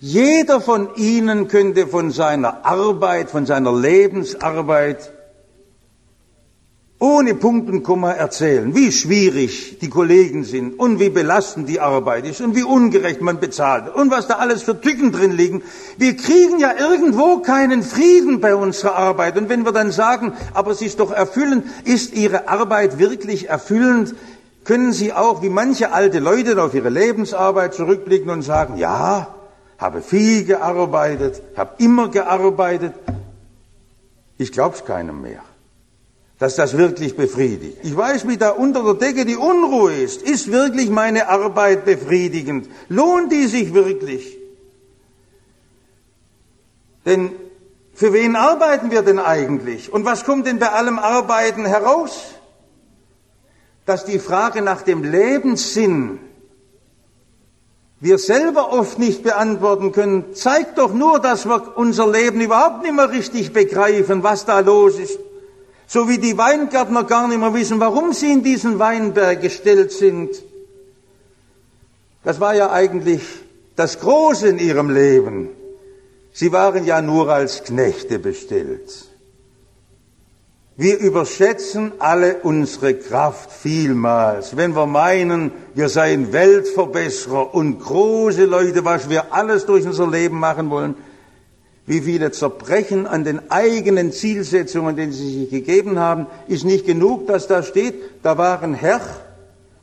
Jeder 0.01 0.61
von 0.61 0.95
Ihnen 0.97 1.49
könnte 1.49 1.87
von 1.87 2.11
seiner 2.11 2.65
Arbeit, 2.65 3.31
von 3.31 3.47
seiner 3.47 3.75
Lebensarbeit 3.75 5.11
ohne 7.01 7.37
Punkt 7.37 7.71
und 7.71 7.85
Komma 7.85 8.11
erzählen, 8.11 8.75
wie 8.75 8.91
schwierig 8.91 9.79
die 9.79 9.89
Kollegen 9.89 10.43
sind 10.43 10.79
und 10.81 10.99
wie 10.99 11.11
belastend 11.11 11.69
die 11.69 11.79
Arbeit 11.79 12.27
ist 12.27 12.41
und 12.41 12.57
wie 12.57 12.65
ungerecht 12.65 13.21
man 13.21 13.39
bezahlt 13.39 13.95
und 13.95 14.11
was 14.11 14.27
da 14.27 14.35
alles 14.35 14.65
für 14.65 14.81
Tücken 14.81 15.13
drin 15.13 15.31
liegen. 15.31 15.63
Wir 15.97 16.17
kriegen 16.17 16.59
ja 16.59 16.73
irgendwo 16.77 17.39
keinen 17.39 17.85
Frieden 17.85 18.41
bei 18.41 18.57
unserer 18.57 18.97
Arbeit. 18.97 19.39
Und 19.39 19.49
wenn 19.49 19.65
wir 19.65 19.71
dann 19.71 19.93
sagen, 19.93 20.33
aber 20.55 20.75
sie 20.75 20.87
ist 20.87 20.99
doch 20.99 21.13
erfüllend, 21.13 21.67
ist 21.85 22.15
Ihre 22.15 22.49
Arbeit 22.49 22.99
wirklich 22.99 23.49
erfüllend, 23.49 24.17
können 24.65 24.93
Sie 24.93 25.13
auch 25.13 25.41
wie 25.41 25.51
manche 25.51 25.93
alte 25.93 26.19
Leute 26.19 26.61
auf 26.61 26.75
ihre 26.75 26.91
Lebensarbeit 26.91 27.75
zurückblicken 27.75 28.29
und 28.29 28.43
sagen, 28.43 28.77
ja, 28.77 29.35
habe 29.79 30.03
viel 30.03 30.45
gearbeitet, 30.45 31.41
habe 31.57 31.75
immer 31.79 32.09
gearbeitet. 32.09 32.93
Ich 34.37 34.51
glaub's 34.51 34.85
keinem 34.85 35.23
mehr 35.23 35.48
dass 36.39 36.55
das 36.55 36.77
wirklich 36.77 37.17
befriedigt. 37.17 37.79
Ich 37.83 37.97
weiß, 37.97 38.29
wie 38.29 38.37
da 38.37 38.51
unter 38.51 38.85
der 38.85 38.95
Decke 38.95 39.25
die 39.25 39.37
Unruhe 39.37 39.93
ist. 39.93 40.23
Ist 40.23 40.53
wirklich 40.53 40.89
meine 40.89 41.29
Arbeit 41.29 41.85
befriedigend? 41.85 42.69
Lohnt 42.89 43.33
die 43.33 43.47
sich 43.47 43.75
wirklich? 43.75 44.39
Denn 47.05 47.33
für 47.93 48.13
wen 48.13 48.37
arbeiten 48.37 48.93
wir 48.93 49.03
denn 49.03 49.19
eigentlich? 49.19 49.93
Und 49.93 50.05
was 50.05 50.25
kommt 50.25 50.47
denn 50.47 50.61
bei 50.61 50.71
allem 50.71 51.01
Arbeiten 51.01 51.67
heraus? 51.67 52.35
Dass 53.85 54.05
die 54.05 54.21
Frage 54.21 54.63
nach 54.63 54.83
dem 54.83 55.03
Lebenssinn 55.03 56.21
wir 58.01 58.19
selber 58.19 58.73
oft 58.73 59.01
nicht 59.01 59.25
beantworten 59.25 59.91
können, 59.91 60.33
zeigt 60.35 60.79
doch 60.79 60.95
nur, 60.95 61.19
dass 61.19 61.47
wir 61.47 61.77
unser 61.77 62.09
Leben 62.09 62.41
überhaupt 62.41 62.83
nicht 62.83 62.95
mehr 62.95 63.11
richtig 63.11 63.53
begreifen, 63.53 64.23
was 64.23 64.45
da 64.45 64.61
los 64.61 65.01
ist. 65.01 65.19
So 65.91 66.07
wie 66.07 66.19
die 66.19 66.37
Weingärtner 66.37 67.05
gar 67.05 67.27
nicht 67.29 67.41
mehr 67.41 67.55
wissen, 67.55 67.81
warum 67.81 68.13
sie 68.13 68.31
in 68.31 68.43
diesen 68.43 68.79
Weinberg 68.79 69.41
gestellt 69.41 69.91
sind. 69.91 70.31
Das 72.23 72.39
war 72.41 72.55
ja 72.55 72.71
eigentlich 72.71 73.23
das 73.75 73.99
Große 73.99 74.49
in 74.49 74.59
ihrem 74.59 74.91
Leben. 74.91 75.49
Sie 76.31 76.53
waren 76.53 76.85
ja 76.85 77.01
nur 77.01 77.33
als 77.33 77.65
Knechte 77.65 78.19
bestellt. 78.19 79.07
Wir 80.77 80.99
überschätzen 80.99 81.93
alle 81.99 82.37
unsere 82.43 82.95
Kraft 82.95 83.51
vielmals, 83.51 84.59
wenn 84.59 84.77
wir 84.77 84.87
meinen, 84.87 85.53
wir 85.75 85.89
seien 85.89 86.35
Weltverbesserer 86.35 87.55
und 87.55 87.81
große 87.81 88.45
Leute, 88.45 88.85
was 88.85 89.09
wir 89.09 89.33
alles 89.33 89.65
durch 89.65 89.87
unser 89.87 90.07
Leben 90.07 90.39
machen 90.39 90.69
wollen 90.69 90.97
wie 91.89 92.03
viele 92.03 92.31
zerbrechen 92.31 93.07
an 93.07 93.25
den 93.25 93.51
eigenen 93.51 94.13
Zielsetzungen, 94.13 94.95
die 94.95 95.11
sie 95.11 95.41
sich 95.41 95.51
gegeben 95.51 95.99
haben, 95.99 96.27
ist 96.47 96.65
nicht 96.65 96.87
genug, 96.87 97.27
dass 97.27 97.49
da 97.49 97.63
steht, 97.63 97.95
da 98.23 98.37
war 98.37 98.63
ein 98.63 98.75
Herr 98.75 99.01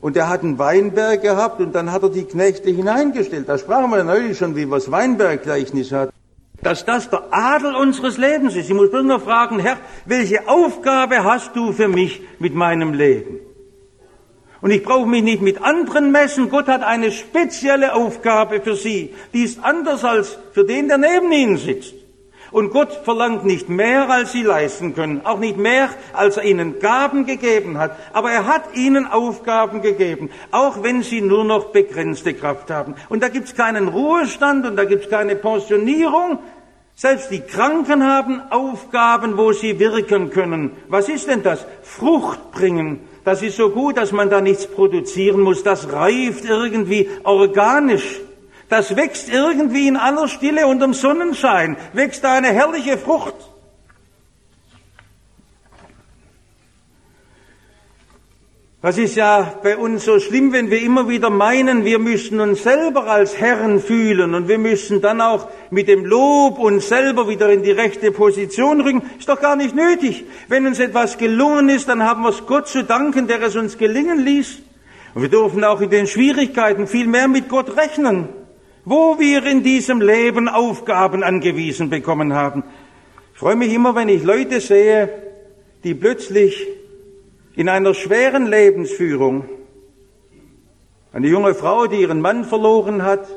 und 0.02 0.16
der 0.16 0.30
hat 0.30 0.44
einen 0.44 0.60
Weinberg 0.60 1.24
gehabt 1.24 1.60
und 1.60 1.74
dann 1.74 1.92
hat 1.92 2.04
er 2.04 2.10
die 2.10 2.26
Knechte 2.26 2.70
hineingestellt. 2.70 3.50
Da 3.50 3.58
sprachen 3.58 3.90
wir 3.90 4.04
neulich 4.04 4.38
schon, 4.38 4.56
wie 4.56 4.70
was 4.70 4.92
Weinberggleichnis 4.92 5.92
hat. 5.92 6.12
Dass 6.62 6.86
das 6.86 7.10
der 7.10 7.24
Adel 7.32 7.74
unseres 7.76 8.18
Lebens 8.18 8.56
ist. 8.56 8.70
Ich 8.70 8.76
muss 8.76 8.92
bloß 8.92 9.04
nur 9.04 9.20
fragen, 9.20 9.58
Herr, 9.58 9.78
welche 10.06 10.48
Aufgabe 10.48 11.24
hast 11.24 11.56
du 11.56 11.72
für 11.72 11.88
mich 11.88 12.22
mit 12.38 12.54
meinem 12.54 12.94
Leben? 12.94 13.40
Und 14.66 14.72
ich 14.72 14.82
brauche 14.82 15.06
mich 15.06 15.22
nicht 15.22 15.44
mit 15.44 15.62
anderen 15.62 16.12
messen. 16.12 16.50
Gott 16.50 16.68
hat 16.68 16.82
eine 16.82 17.12
spezielle 17.12 17.94
Aufgabe 17.94 18.62
für 18.62 18.76
Sie. 18.76 19.14
Die 19.32 19.44
ist 19.44 19.64
anders 19.64 20.04
als 20.04 20.40
für 20.54 20.64
den, 20.64 20.88
der 20.88 20.98
neben 20.98 21.32
Ihnen 21.32 21.58
sitzt. 21.58 21.94
Und 22.50 22.72
Gott 22.72 22.92
verlangt 23.04 23.46
nicht 23.46 23.70
mehr, 23.70 24.10
als 24.10 24.32
Sie 24.32 24.42
leisten 24.42 24.96
können. 24.96 25.24
Auch 25.24 25.38
nicht 25.38 25.58
mehr, 25.58 25.90
als 26.14 26.38
er 26.38 26.46
Ihnen 26.46 26.80
Gaben 26.80 27.28
gegeben 27.28 27.78
hat. 27.78 27.96
Aber 28.12 28.32
er 28.32 28.48
hat 28.48 28.76
Ihnen 28.76 29.06
Aufgaben 29.06 29.84
gegeben. 29.84 30.32
Auch 30.50 30.82
wenn 30.82 31.04
Sie 31.04 31.22
nur 31.22 31.44
noch 31.44 31.66
begrenzte 31.66 32.34
Kraft 32.34 32.72
haben. 32.72 32.96
Und 33.08 33.22
da 33.22 33.28
gibt 33.28 33.50
es 33.50 33.54
keinen 33.54 33.88
Ruhestand 33.88 34.66
und 34.66 34.78
da 34.78 34.86
gibt 34.86 35.04
es 35.04 35.12
keine 35.12 35.36
Pensionierung. 35.36 36.40
Selbst 36.96 37.30
die 37.30 37.42
Kranken 37.42 38.04
haben 38.04 38.42
Aufgaben, 38.50 39.38
wo 39.38 39.52
sie 39.52 39.78
wirken 39.80 40.30
können. 40.30 40.72
Was 40.88 41.10
ist 41.10 41.28
denn 41.28 41.44
das? 41.44 41.68
Frucht 41.84 42.52
bringen. 42.52 43.02
Das 43.26 43.42
ist 43.42 43.58
so 43.58 43.72
gut, 43.72 43.98
dass 43.98 44.12
man 44.12 44.30
da 44.30 44.40
nichts 44.40 44.68
produzieren 44.68 45.42
muss. 45.42 45.64
Das 45.64 45.92
reift 45.92 46.46
irgendwie 46.46 47.10
organisch. 47.24 48.22
Das 48.70 48.96
wächst 48.96 49.30
irgendwie 49.30 49.88
in 49.88 49.98
aller 49.98 50.28
Stille 50.28 50.68
unterm 50.68 50.94
Sonnenschein. 50.94 51.76
Wächst 51.94 52.24
da 52.24 52.34
eine 52.34 52.50
herrliche 52.50 52.98
Frucht. 52.98 53.34
Das 58.86 59.00
ist 59.00 59.16
ja 59.16 59.52
bei 59.64 59.78
uns 59.78 60.06
so 60.06 60.20
schlimm, 60.20 60.54
wenn 60.54 60.70
wir 60.70 60.80
immer 60.80 61.10
wieder 61.10 61.32
meinen, 61.32 61.86
wir 61.86 61.98
müssen 61.98 62.40
uns 62.40 62.62
selber 62.62 63.08
als 63.08 63.36
Herren 63.36 63.80
fühlen 63.80 64.36
und 64.36 64.48
wir 64.48 64.60
müssen 64.60 65.02
dann 65.02 65.22
auch 65.22 65.48
mit 65.72 65.88
dem 65.88 66.06
Lob 66.06 66.60
uns 66.60 66.88
selber 66.88 67.28
wieder 67.28 67.50
in 67.52 67.64
die 67.64 67.72
rechte 67.72 68.12
Position 68.12 68.82
rücken. 68.82 69.02
Ist 69.18 69.28
doch 69.28 69.42
gar 69.42 69.56
nicht 69.56 69.76
nötig. 69.76 70.26
Wenn 70.50 70.68
uns 70.68 70.78
etwas 70.78 71.18
gelungen 71.18 71.70
ist, 71.70 71.90
dann 71.90 72.04
haben 72.04 72.22
wir 72.22 72.30
es 72.30 72.46
Gott 72.46 72.68
zu 72.68 72.84
danken, 72.84 73.26
der 73.26 73.42
es 73.42 73.56
uns 73.56 73.80
gelingen 73.80 74.24
ließ. 74.24 74.60
Und 75.16 75.24
wir 75.24 75.30
dürfen 75.30 75.64
auch 75.64 75.82
in 75.82 75.90
den 75.90 76.06
Schwierigkeiten 76.06 76.86
viel 76.86 77.08
mehr 77.08 77.28
mit 77.28 77.50
Gott 77.50 77.76
rechnen, 77.76 78.30
wo 78.84 79.18
wir 79.18 79.44
in 79.48 79.64
diesem 79.64 80.00
Leben 80.00 80.48
Aufgaben 80.48 81.24
angewiesen 81.24 81.90
bekommen 81.90 82.34
haben. 82.34 82.64
Ich 83.34 83.40
freue 83.40 83.56
mich 83.56 83.74
immer, 83.74 83.96
wenn 83.96 84.10
ich 84.10 84.22
Leute 84.22 84.62
sehe, 84.62 85.10
die 85.84 85.96
plötzlich 85.96 86.68
in 87.56 87.70
einer 87.70 87.94
schweren 87.94 88.48
Lebensführung. 88.48 89.46
Eine 91.14 91.28
junge 91.28 91.56
Frau, 91.56 91.88
die 91.88 92.02
ihren 92.02 92.20
Mann 92.20 92.44
verloren 92.44 93.04
hat 93.04 93.28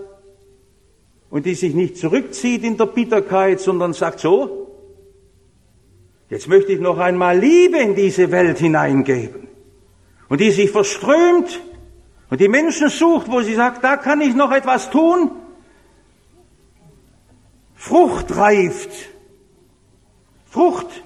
und 1.31 1.47
die 1.47 1.55
sich 1.55 1.75
nicht 1.75 1.97
zurückzieht 1.97 2.65
in 2.65 2.77
der 2.77 2.87
Bitterkeit, 2.87 3.61
sondern 3.61 3.93
sagt 3.93 4.19
so, 4.19 4.75
jetzt 6.29 6.49
möchte 6.49 6.73
ich 6.73 6.81
noch 6.81 6.99
einmal 6.99 7.39
Liebe 7.39 7.79
in 7.79 7.95
diese 7.95 8.33
Welt 8.33 8.59
hineingeben. 8.59 9.47
Und 10.29 10.41
die 10.41 10.51
sich 10.51 10.71
verströmt 10.71 11.61
und 12.29 12.41
die 12.41 12.49
Menschen 12.49 12.89
sucht, 12.89 13.31
wo 13.31 13.41
sie 13.41 13.55
sagt, 13.55 13.85
da 13.85 13.97
kann 13.97 14.21
ich 14.21 14.35
noch 14.35 14.51
etwas 14.51 14.91
tun. 14.91 15.31
Frucht 17.77 18.37
reift. 18.37 18.91
Frucht 20.51 21.05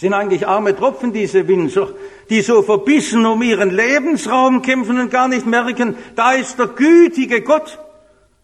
sind 0.00 0.14
eigentlich 0.14 0.46
arme 0.46 0.74
Tropfen, 0.74 1.12
diese 1.12 1.46
Winzer, 1.46 1.88
die 2.30 2.40
so 2.40 2.62
verbissen 2.62 3.26
um 3.26 3.42
ihren 3.42 3.68
Lebensraum 3.68 4.62
kämpfen 4.62 4.98
und 4.98 5.10
gar 5.10 5.28
nicht 5.28 5.44
merken, 5.44 5.94
da 6.16 6.32
ist 6.32 6.58
der 6.58 6.68
gütige 6.68 7.42
Gott, 7.42 7.78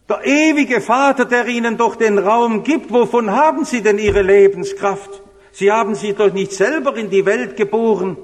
der 0.07 0.23
ewige 0.23 0.81
Vater, 0.81 1.25
der 1.25 1.47
ihnen 1.47 1.75
doch 1.75 1.95
den 1.95 2.19
Raum 2.19 2.61
gibt. 2.61 2.93
Wovon 2.93 3.31
haben 3.31 3.65
sie 3.65 3.81
denn 3.81 3.97
ihre 3.97 4.21
Lebenskraft? 4.21 5.23
Sie 5.51 5.71
haben 5.71 5.95
sich 5.95 6.13
doch 6.13 6.31
nicht 6.31 6.51
selber 6.51 6.95
in 6.95 7.09
die 7.09 7.25
Welt 7.25 7.57
geboren. 7.57 8.17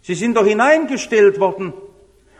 Sie 0.00 0.14
sind 0.14 0.38
doch 0.38 0.46
hineingestellt 0.46 1.38
worden. 1.40 1.74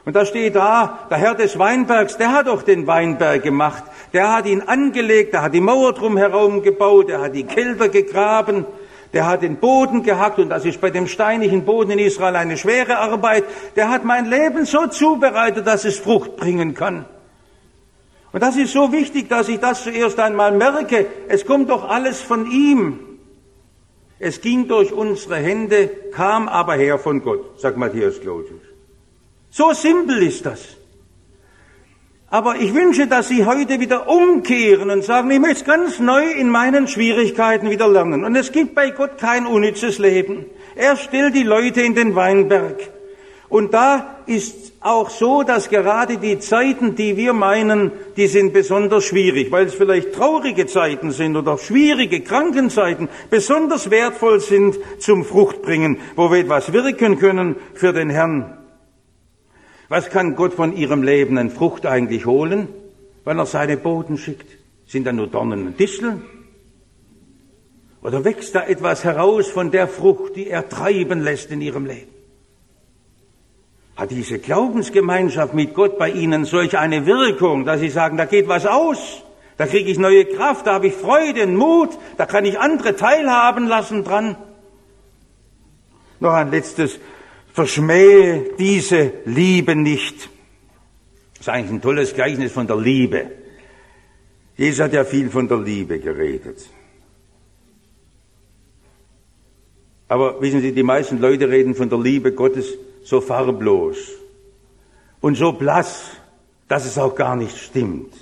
Und 0.07 0.17
da 0.17 0.25
steht 0.25 0.57
da, 0.57 1.07
der 1.11 1.19
Herr 1.19 1.35
des 1.35 1.59
Weinbergs, 1.59 2.17
der 2.17 2.33
hat 2.33 2.47
doch 2.47 2.63
den 2.63 2.87
Weinberg 2.87 3.43
gemacht. 3.43 3.85
Der 4.15 4.33
hat 4.33 4.47
ihn 4.47 4.63
angelegt, 4.63 5.35
der 5.35 5.43
hat 5.43 5.53
die 5.53 5.61
Mauer 5.61 5.93
drum 5.93 6.17
herum 6.17 6.63
gebaut, 6.63 7.11
der 7.11 7.21
hat 7.21 7.35
die 7.35 7.45
Kälter 7.45 7.91
gegraben, 7.91 8.65
der 9.13 9.27
hat 9.27 9.43
den 9.43 9.57
Boden 9.57 10.03
gehackt 10.03 10.39
und 10.39 10.49
das 10.49 10.65
ist 10.65 10.81
bei 10.81 10.91
dem 10.91 11.07
steinigen 11.07 11.65
Boden 11.65 11.91
in 11.91 11.99
Israel 11.99 12.37
eine 12.37 12.57
schwere 12.57 12.99
Arbeit. 12.99 13.45
Der 13.77 13.91
hat 13.91 14.05
mein 14.05 14.27
Leben 14.27 14.65
so 14.65 14.87
zubereitet, 14.87 15.67
dass 15.67 15.85
es 15.85 15.99
Frucht 15.99 16.37
bringen 16.37 16.75
kann. 16.75 17.05
Und 18.33 18.43
das 18.43 18.57
ist 18.57 18.73
so 18.73 18.91
wichtig, 18.93 19.29
dass 19.29 19.49
ich 19.49 19.61
das 19.61 19.83
zuerst 19.83 20.19
einmal 20.19 20.53
merke. 20.53 21.07
Es 21.29 21.45
kommt 21.45 21.69
doch 21.69 21.89
alles 21.89 22.23
von 22.23 22.51
ihm. 22.51 23.01
Es 24.19 24.41
ging 24.41 24.69
durch 24.69 24.93
unsere 24.93 25.37
Hände, 25.37 25.89
kam 26.13 26.49
aber 26.49 26.75
her 26.75 26.99
von 26.99 27.23
Gott, 27.23 27.61
sagt 27.61 27.77
Matthäus 27.77 28.21
Claudius. 28.21 28.63
So 29.51 29.73
simpel 29.75 30.23
ist 30.23 30.47
das. 30.47 30.61
Aber 32.33 32.57
ich 32.57 32.73
wünsche, 32.73 33.07
dass 33.07 33.29
Sie 33.29 33.45
heute 33.45 33.79
wieder 33.79 34.09
umkehren 34.09 34.89
und 34.89 35.05
sagen, 35.05 35.31
ich 35.31 35.39
möchte 35.39 35.65
ganz 35.65 35.99
neu 35.99 36.31
in 36.31 36.49
meinen 36.49 36.89
Schwierigkeiten 36.89 37.69
wieder 37.69 37.87
lernen. 37.87 38.25
Und 38.25 38.35
es 38.37 38.53
gibt 38.53 38.75
bei 38.75 38.89
Gott 38.89 39.19
kein 39.19 39.45
unnützes 39.45 39.99
Leben. 39.99 40.47
Er 40.75 40.97
stellt 40.97 41.35
die 41.35 41.43
Leute 41.43 41.83
in 41.83 41.95
den 41.95 42.15
Weinberg. 42.15 42.89
Und 43.51 43.75
da 43.75 44.17
ist 44.25 44.73
auch 44.81 45.11
so, 45.11 45.43
dass 45.43 45.69
gerade 45.69 46.17
die 46.17 46.39
Zeiten, 46.39 46.95
die 46.95 47.19
wir 47.19 47.35
meinen, 47.35 47.93
die 48.17 48.29
sind 48.29 48.55
besonders 48.55 49.05
schwierig, 49.05 49.53
weil 49.53 49.67
es 49.67 49.75
vielleicht 49.75 50.15
traurige 50.15 50.65
Zeiten 50.65 51.11
sind 51.11 51.37
oder 51.37 51.59
schwierige 51.59 52.23
Krankenzeiten, 52.23 53.11
besonders 53.29 53.91
wertvoll 53.91 54.41
sind 54.41 54.79
zum 55.01 55.27
Fruchtbringen, 55.27 55.99
wo 56.17 56.31
wir 56.31 56.39
etwas 56.39 56.73
wirken 56.73 57.19
können 57.19 57.57
für 57.75 57.93
den 57.93 58.09
Herrn. 58.09 58.62
Was 59.93 60.09
kann 60.09 60.37
Gott 60.37 60.55
von 60.55 60.75
ihrem 60.75 61.03
Leben 61.03 61.37
an 61.37 61.51
Frucht 61.51 61.85
eigentlich 61.85 62.25
holen, 62.25 62.69
wenn 63.27 63.39
er 63.39 63.45
seine 63.45 63.77
Boden 63.77 64.17
schickt? 64.17 64.49
Sind 64.87 65.07
da 65.07 65.13
nur 65.13 65.27
Dornen 65.27 65.67
und 65.67 65.79
Disteln? 65.79 66.23
Oder 68.03 68.25
wächst 68.25 68.55
da 68.55 68.65
etwas 68.65 69.05
heraus 69.05 69.49
von 69.49 69.71
der 69.71 69.87
Frucht, 69.89 70.35
die 70.35 70.49
er 70.49 70.67
treiben 70.67 71.21
lässt 71.21 71.51
in 71.51 71.61
ihrem 71.61 71.85
Leben? 71.85 72.09
Hat 73.95 74.11
diese 74.11 74.39
Glaubensgemeinschaft 74.39 75.53
mit 75.53 75.75
Gott 75.75 75.99
bei 75.99 76.09
Ihnen 76.09 76.47
solch 76.47 76.79
eine 76.79 77.05
Wirkung, 77.05 77.67
dass 77.67 77.81
Sie 77.81 77.91
sagen, 77.91 78.17
da 78.17 78.25
geht 78.25 78.49
was 78.49 78.65
aus, 78.65 79.23
da 79.59 79.67
kriege 79.67 79.91
ich 79.91 79.99
neue 79.99 80.25
Kraft, 80.25 80.67
da 80.67 80.73
habe 80.73 80.87
ich 80.87 80.95
Freude 80.95 81.43
und 81.43 81.57
Mut, 81.57 81.91
da 82.17 82.25
kann 82.25 82.47
ich 82.47 82.59
andere 82.59 82.97
teilhaben 82.97 83.69
lassen 83.69 84.05
dran? 84.05 84.37
Noch 86.19 86.33
ein 86.33 86.51
letztes 86.51 86.99
Verschmähe 87.53 88.55
diese 88.59 89.13
Liebe 89.27 89.77
nicht. 89.77 90.31
Das 91.35 91.41
ist 91.41 91.49
eigentlich 91.49 91.73
ein 91.73 91.83
tolles 91.83 92.15
Gleichnis 92.15 92.53
von 92.53 92.67
der 92.67 92.77
Liebe. 92.77 93.31
Jesus 94.57 94.81
hat 94.81 94.93
ja 94.93 95.05
viel 95.05 95.29
von 95.29 95.49
der 95.49 95.59
Liebe 95.59 95.99
geredet. 95.99 96.69
Aber 100.09 100.41
wissen 100.41 100.61
Sie, 100.61 100.73
die 100.73 100.83
meisten 100.83 101.21
Leute 101.21 101.49
reden 101.49 101.75
von 101.75 101.89
der 101.89 101.99
Liebe 101.99 102.33
Gottes 102.33 102.75
so 103.03 103.21
farblos 103.21 103.97
und 105.21 105.37
so 105.37 105.53
blass, 105.53 106.11
dass 106.69 106.85
es 106.85 106.99
auch 106.99 107.15
gar 107.15 107.37
nicht 107.37 107.57
stimmt. 107.57 108.15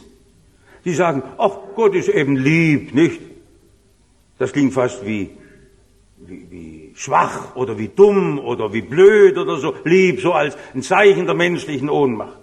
Die 0.85 0.95
sagen, 0.95 1.23
ach, 1.37 1.59
Gott 1.75 1.95
ist 1.95 2.09
eben 2.09 2.37
lieb, 2.37 2.95
nicht? 2.95 3.21
Das 4.39 4.53
klingt 4.53 4.73
fast 4.73 5.05
wie, 5.05 5.31
wie, 6.19 6.47
wie 6.51 6.90
schwach 7.01 7.57
oder 7.57 7.79
wie 7.79 7.89
dumm 7.89 8.39
oder 8.39 8.75
wie 8.75 8.83
blöd 8.83 9.39
oder 9.39 9.57
so, 9.57 9.75
lieb, 9.85 10.21
so 10.21 10.33
als 10.33 10.57
ein 10.75 10.83
Zeichen 10.83 11.25
der 11.25 11.35
menschlichen 11.35 11.89
Ohnmacht. 11.89 12.39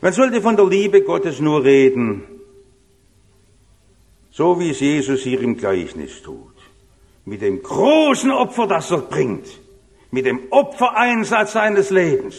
Man 0.00 0.12
sollte 0.12 0.40
von 0.40 0.56
der 0.56 0.66
Liebe 0.66 1.02
Gottes 1.02 1.40
nur 1.40 1.64
reden, 1.64 2.22
so 4.30 4.60
wie 4.60 4.70
es 4.70 4.78
Jesus 4.78 5.22
hier 5.22 5.40
im 5.40 5.56
Gleichnis 5.56 6.22
tut. 6.22 6.54
Mit 7.24 7.42
dem 7.42 7.62
großen 7.62 8.30
Opfer, 8.30 8.68
das 8.68 8.92
er 8.92 8.98
bringt. 8.98 9.46
Mit 10.12 10.24
dem 10.24 10.40
Opfereinsatz 10.50 11.52
seines 11.52 11.90
Lebens. 11.90 12.36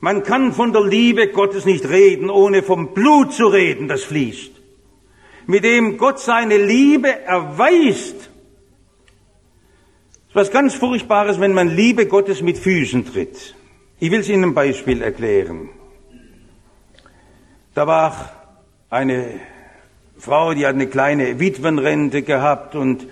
Man 0.00 0.24
kann 0.24 0.52
von 0.52 0.72
der 0.72 0.84
Liebe 0.84 1.28
Gottes 1.28 1.66
nicht 1.66 1.88
reden, 1.88 2.30
ohne 2.30 2.62
vom 2.62 2.94
Blut 2.94 3.32
zu 3.32 3.46
reden, 3.46 3.86
das 3.86 4.02
fließt. 4.04 4.50
Mit 5.46 5.64
dem 5.64 5.98
Gott 5.98 6.18
seine 6.18 6.56
Liebe 6.56 7.22
erweist 7.22 8.29
ist 10.30 10.36
was 10.36 10.52
ganz 10.52 10.74
Furchtbares, 10.74 11.40
wenn 11.40 11.52
man 11.52 11.74
Liebe 11.74 12.06
Gottes 12.06 12.40
mit 12.40 12.56
Füßen 12.56 13.04
tritt. 13.04 13.56
Ich 13.98 14.12
will 14.12 14.20
es 14.20 14.28
Ihnen 14.28 14.44
ein 14.44 14.54
Beispiel 14.54 15.02
erklären. 15.02 15.70
Da 17.74 17.88
war 17.88 18.30
eine 18.90 19.40
Frau, 20.18 20.54
die 20.54 20.64
hat 20.66 20.74
eine 20.74 20.86
kleine 20.86 21.40
Witwenrente 21.40 22.22
gehabt 22.22 22.76
und 22.76 23.08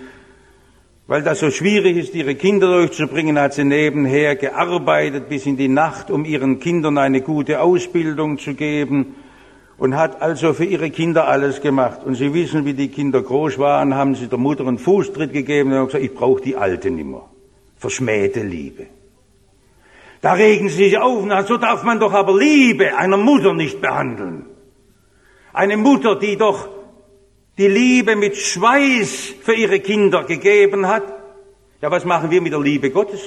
weil 1.07 1.21
das 1.21 1.39
so 1.39 1.51
schwierig 1.51 1.97
ist, 1.97 2.15
ihre 2.15 2.35
Kinder 2.35 2.67
durchzubringen, 2.67 3.37
hat 3.37 3.53
sie 3.53 3.65
nebenher 3.65 4.37
gearbeitet 4.37 5.27
bis 5.27 5.45
in 5.45 5.57
die 5.57 5.67
Nacht, 5.67 6.11
um 6.11 6.23
ihren 6.23 6.61
Kindern 6.61 6.97
eine 6.97 7.19
gute 7.19 7.59
Ausbildung 7.59 8.37
zu 8.37 8.53
geben 8.53 9.15
und 9.79 9.95
hat 9.95 10.21
also 10.21 10.53
für 10.53 10.65
ihre 10.65 10.91
Kinder 10.91 11.27
alles 11.27 11.61
gemacht. 11.61 12.01
Und 12.05 12.15
Sie 12.15 12.33
wissen, 12.33 12.65
wie 12.65 12.73
die 12.73 12.89
Kinder 12.89 13.21
groß 13.21 13.57
waren, 13.57 13.95
haben 13.95 14.13
sie 14.13 14.27
der 14.27 14.37
Mutter 14.37 14.67
einen 14.67 14.77
Fußtritt 14.77 15.31
gegeben 15.31 15.71
und 15.71 15.77
haben 15.77 15.85
gesagt, 15.87 16.03
ich 16.03 16.13
brauche 16.13 16.41
die 16.41 16.57
Alte 16.57 16.91
nimmer. 16.91 17.29
Verschmähte 17.77 18.41
Liebe. 18.41 18.87
Da 20.21 20.33
regen 20.33 20.67
sie 20.67 20.89
sich 20.89 20.97
auf 20.97 21.25
sagen, 21.25 21.47
so 21.47 21.55
darf 21.55 21.83
man 21.83 21.97
doch 21.97 22.11
aber 22.11 22.37
Liebe 22.37 22.97
einer 22.97 23.15
Mutter 23.15 23.53
nicht 23.53 23.79
behandeln. 23.79 24.45
Eine 25.53 25.77
Mutter, 25.77 26.17
die 26.17 26.35
doch 26.35 26.67
die 27.57 27.67
Liebe 27.67 28.17
mit 28.17 28.35
Schweiß 28.35 29.35
für 29.41 29.53
ihre 29.53 29.79
Kinder 29.79 30.25
gegeben 30.25 30.87
hat. 30.87 31.03
Ja, 31.81 31.89
was 31.89 32.03
machen 32.03 32.29
wir 32.31 32.41
mit 32.41 32.51
der 32.51 32.59
Liebe 32.59 32.89
Gottes? 32.89 33.21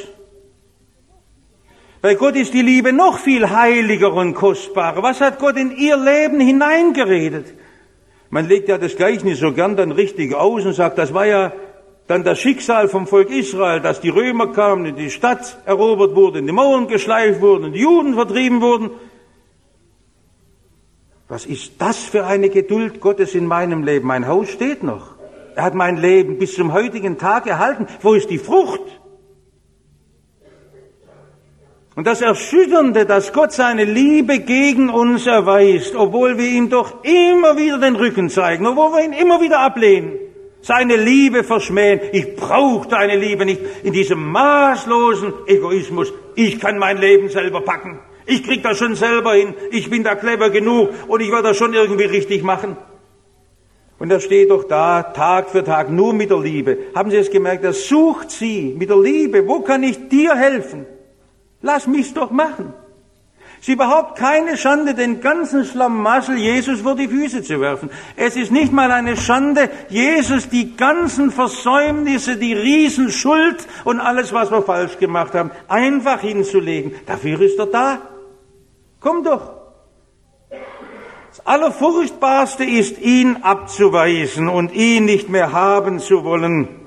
Bei 2.02 2.16
Gott 2.16 2.34
ist 2.34 2.52
die 2.52 2.62
Liebe 2.62 2.92
noch 2.92 3.18
viel 3.18 3.48
heiliger 3.48 4.12
und 4.12 4.34
kostbarer. 4.34 5.04
Was 5.04 5.20
hat 5.20 5.38
Gott 5.38 5.56
in 5.56 5.70
ihr 5.76 5.96
Leben 5.96 6.40
hineingeredet? 6.40 7.54
Man 8.28 8.48
legt 8.48 8.68
ja 8.68 8.76
das 8.76 8.96
Gleichnis 8.96 9.38
so 9.38 9.52
gern 9.52 9.76
dann 9.76 9.92
richtig 9.92 10.34
aus 10.34 10.66
und 10.66 10.72
sagt, 10.72 10.98
das 10.98 11.14
war 11.14 11.26
ja 11.26 11.52
dann 12.08 12.24
das 12.24 12.40
Schicksal 12.40 12.88
vom 12.88 13.06
Volk 13.06 13.30
Israel, 13.30 13.80
dass 13.80 14.00
die 14.00 14.08
Römer 14.08 14.48
kamen, 14.48 14.84
in 14.86 14.96
die 14.96 15.10
Stadt 15.10 15.58
erobert 15.64 16.16
wurden, 16.16 16.44
die 16.44 16.52
Mauern 16.52 16.88
geschleift 16.88 17.40
wurden, 17.40 17.72
die 17.72 17.82
Juden 17.82 18.14
vertrieben 18.14 18.60
wurden. 18.60 18.90
Was 21.28 21.46
ist 21.46 21.74
das 21.78 21.98
für 21.98 22.26
eine 22.26 22.48
Geduld 22.48 23.00
Gottes 23.00 23.36
in 23.36 23.46
meinem 23.46 23.84
Leben? 23.84 24.08
Mein 24.08 24.26
Haus 24.26 24.48
steht 24.48 24.82
noch. 24.82 25.12
Er 25.54 25.62
hat 25.62 25.74
mein 25.74 25.98
Leben 25.98 26.38
bis 26.38 26.54
zum 26.54 26.72
heutigen 26.72 27.16
Tag 27.16 27.46
erhalten. 27.46 27.86
Wo 28.00 28.14
ist 28.14 28.28
die 28.28 28.38
Frucht? 28.38 28.80
Und 31.94 32.06
das 32.06 32.22
Erschütternde, 32.22 33.04
dass 33.04 33.34
Gott 33.34 33.52
seine 33.52 33.84
Liebe 33.84 34.38
gegen 34.38 34.88
uns 34.88 35.26
erweist, 35.26 35.94
obwohl 35.94 36.38
wir 36.38 36.48
ihm 36.48 36.70
doch 36.70 37.04
immer 37.04 37.58
wieder 37.58 37.78
den 37.78 37.96
Rücken 37.96 38.30
zeigen, 38.30 38.66
obwohl 38.66 38.92
wir 38.92 39.04
ihn 39.04 39.12
immer 39.12 39.42
wieder 39.42 39.60
ablehnen, 39.60 40.18
seine 40.62 40.96
Liebe 40.96 41.44
verschmähen. 41.44 42.00
Ich 42.12 42.34
brauche 42.34 42.88
deine 42.88 43.16
Liebe 43.16 43.44
nicht 43.44 43.60
in 43.82 43.92
diesem 43.92 44.26
maßlosen 44.30 45.34
Egoismus. 45.46 46.12
Ich 46.34 46.58
kann 46.60 46.78
mein 46.78 46.96
Leben 46.96 47.28
selber 47.28 47.60
packen. 47.60 47.98
Ich 48.24 48.42
krieg 48.44 48.62
das 48.62 48.78
schon 48.78 48.94
selber 48.94 49.34
hin. 49.34 49.54
Ich 49.70 49.90
bin 49.90 50.02
da 50.02 50.14
clever 50.14 50.48
genug 50.48 50.90
und 51.08 51.20
ich 51.20 51.30
werde 51.30 51.48
das 51.48 51.58
schon 51.58 51.74
irgendwie 51.74 52.04
richtig 52.04 52.42
machen. 52.42 52.76
Und 53.98 54.10
er 54.10 54.20
steht 54.20 54.50
doch 54.50 54.64
da 54.64 55.02
Tag 55.02 55.50
für 55.50 55.62
Tag 55.62 55.90
nur 55.90 56.14
mit 56.14 56.30
der 56.30 56.40
Liebe. 56.40 56.78
Haben 56.94 57.10
Sie 57.10 57.18
es 57.18 57.30
gemerkt? 57.30 57.64
Er 57.64 57.72
sucht 57.72 58.30
sie 58.30 58.74
mit 58.78 58.88
der 58.88 58.98
Liebe. 58.98 59.46
Wo 59.46 59.60
kann 59.60 59.82
ich 59.82 60.08
dir 60.08 60.34
helfen? 60.34 60.86
Lass 61.62 61.86
mich's 61.86 62.12
doch 62.12 62.30
machen. 62.30 62.74
Ist 63.62 63.68
überhaupt 63.68 64.18
keine 64.18 64.56
Schande, 64.56 64.92
den 64.92 65.20
ganzen 65.20 65.64
Schlamassel 65.64 66.36
Jesus 66.36 66.80
vor 66.80 66.96
die 66.96 67.06
Füße 67.06 67.44
zu 67.44 67.60
werfen. 67.60 67.90
Es 68.16 68.34
ist 68.34 68.50
nicht 68.50 68.72
mal 68.72 68.90
eine 68.90 69.16
Schande, 69.16 69.70
Jesus 69.88 70.48
die 70.48 70.76
ganzen 70.76 71.30
Versäumnisse, 71.30 72.36
die 72.36 72.54
Riesenschuld 72.54 73.68
und 73.84 74.00
alles, 74.00 74.32
was 74.32 74.50
wir 74.50 74.62
falsch 74.62 74.98
gemacht 74.98 75.34
haben, 75.34 75.52
einfach 75.68 76.20
hinzulegen. 76.20 76.92
Dafür 77.06 77.40
ist 77.40 77.56
er 77.56 77.66
da. 77.66 77.98
Komm 78.98 79.22
doch. 79.22 79.52
Das 80.50 81.46
Allerfurchtbarste 81.46 82.64
ist, 82.64 82.98
ihn 82.98 83.38
abzuweisen 83.42 84.48
und 84.48 84.72
ihn 84.72 85.04
nicht 85.04 85.28
mehr 85.28 85.52
haben 85.52 86.00
zu 86.00 86.24
wollen 86.24 86.81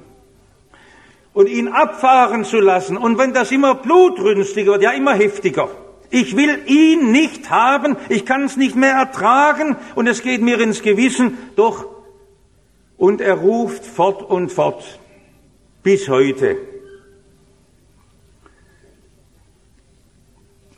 und 1.35 1.49
ihn 1.49 1.67
abfahren 1.67 2.45
zu 2.45 2.59
lassen. 2.59 2.97
Und 2.97 3.17
wenn 3.17 3.33
das 3.33 3.51
immer 3.51 3.75
blutrünstiger 3.75 4.71
wird, 4.71 4.83
ja 4.83 4.91
immer 4.91 5.13
heftiger. 5.13 5.69
Ich 6.09 6.37
will 6.37 6.61
ihn 6.65 7.11
nicht 7.11 7.49
haben, 7.49 7.97
ich 8.07 8.25
kann 8.25 8.45
es 8.45 8.55
nicht 8.55 8.77
mehr 8.77 8.93
ertragen 8.93 9.75
und 9.95 10.07
es 10.07 10.23
geht 10.23 10.41
mir 10.41 10.59
ins 10.61 10.81
Gewissen, 10.81 11.37
doch. 11.57 11.87
Und 12.95 13.19
er 13.19 13.35
ruft 13.35 13.85
fort 13.85 14.23
und 14.23 14.49
fort 14.49 14.99
bis 15.83 16.07
heute. 16.07 16.57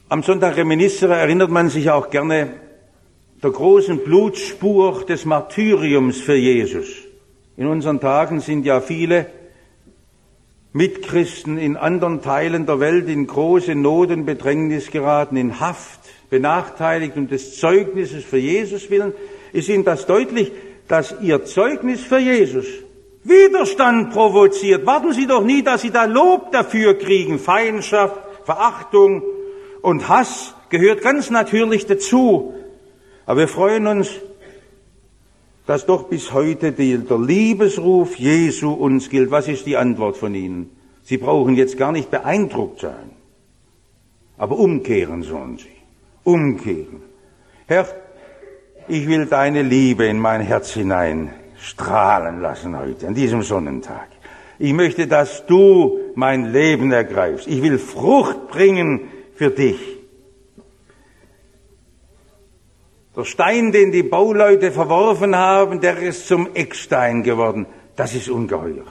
Am 0.10 0.24
Sonntag 0.24 0.58
Reminiscere 0.58 1.16
erinnert 1.18 1.52
man 1.52 1.70
sich 1.70 1.92
auch 1.92 2.10
gerne 2.10 2.54
der 3.44 3.52
großen 3.52 4.00
Blutspur 4.00 5.06
des 5.06 5.24
Martyriums 5.26 6.20
für 6.20 6.36
Jesus. 6.36 6.88
In 7.58 7.68
unseren 7.68 8.00
Tagen 8.00 8.40
sind 8.40 8.66
ja 8.66 8.82
viele 8.82 9.28
Mitchristen 10.74 11.58
in 11.58 11.78
anderen 11.78 12.22
Teilen 12.22 12.66
der 12.66 12.80
Welt 12.80 13.08
in 13.10 13.28
große 13.28 13.76
Not 13.76 14.12
und 14.12 14.26
Bedrängnis 14.26 14.92
geraten, 14.92 15.38
in 15.38 15.60
Haft, 15.60 16.00
benachteiligt 16.30 17.18
um 17.18 17.28
des 17.28 17.60
Zeugnisses 17.60 18.24
für 18.24 18.38
Jesus 18.38 18.90
willen, 18.90 19.14
ist 19.54 19.70
Ihnen 19.70 19.86
das 19.86 20.06
deutlich, 20.06 20.52
dass 20.88 21.16
Ihr 21.22 21.46
Zeugnis 21.46 22.02
für 22.02 22.20
Jesus 22.20 22.66
Widerstand 23.28 24.14
provoziert. 24.14 24.86
Warten 24.86 25.12
Sie 25.12 25.28
doch 25.28 25.44
nie, 25.44 25.62
dass 25.62 25.82
Sie 25.82 25.92
da 25.92 26.06
Lob 26.06 26.52
dafür 26.52 26.98
kriegen. 26.98 27.40
Feindschaft, 27.40 28.16
Verachtung 28.46 29.22
und 29.82 30.08
Hass 30.08 30.56
gehört 30.70 31.02
ganz 31.02 31.30
natürlich 31.30 31.86
dazu. 31.86 32.54
Aber 33.26 33.42
wir 33.42 33.48
freuen 33.50 33.88
uns, 33.88 34.10
dass 35.68 35.86
doch 35.86 36.06
bis 36.06 36.34
heute 36.34 36.72
der 36.72 37.20
Liebesruf 37.20 38.16
Jesu 38.16 38.72
uns 38.72 39.10
gilt. 39.10 39.30
Was 39.30 39.48
ist 39.48 39.66
die 39.66 39.78
Antwort 39.78 40.18
von 40.18 40.34
Ihnen? 40.34 40.72
Sie 41.04 41.18
brauchen 41.18 41.56
jetzt 41.56 41.78
gar 41.78 41.92
nicht 41.92 42.10
beeindruckt 42.10 42.80
sein, 42.80 43.12
aber 44.38 44.58
umkehren 44.58 45.24
sollen 45.24 45.58
Sie. 45.58 45.68
Umkehren. 46.24 47.02
Herr, 47.68 47.86
ich 48.88 49.08
will 49.08 49.26
deine 49.26 49.62
Liebe 49.62 50.06
in 50.06 50.20
mein 50.20 50.42
Herz 50.42 50.72
hinein 50.72 51.34
strahlen 51.60 52.42
lassen 52.42 52.78
heute, 52.78 53.08
an 53.08 53.14
diesem 53.14 53.42
Sonnentag. 53.42 54.08
Ich 54.60 54.74
möchte, 54.74 55.08
dass 55.08 55.46
du 55.46 56.00
mein 56.16 56.52
Leben 56.52 56.92
ergreifst. 56.92 57.48
Ich 57.48 57.62
will 57.62 57.78
Frucht 57.78 58.48
bringen 58.48 59.10
für 59.36 59.52
dich. 59.52 59.97
Der 63.18 63.26
Stein, 63.26 63.72
den 63.72 63.92
die 63.92 64.04
Bauleute 64.04 64.72
verworfen 64.72 65.36
haben, 65.36 65.82
der 65.82 65.98
ist 65.98 66.28
zum 66.28 66.54
Eckstein 66.54 67.24
geworden. 67.24 67.66
Das 67.96 68.14
ist 68.14 68.30
ungeheuer. 68.30 68.86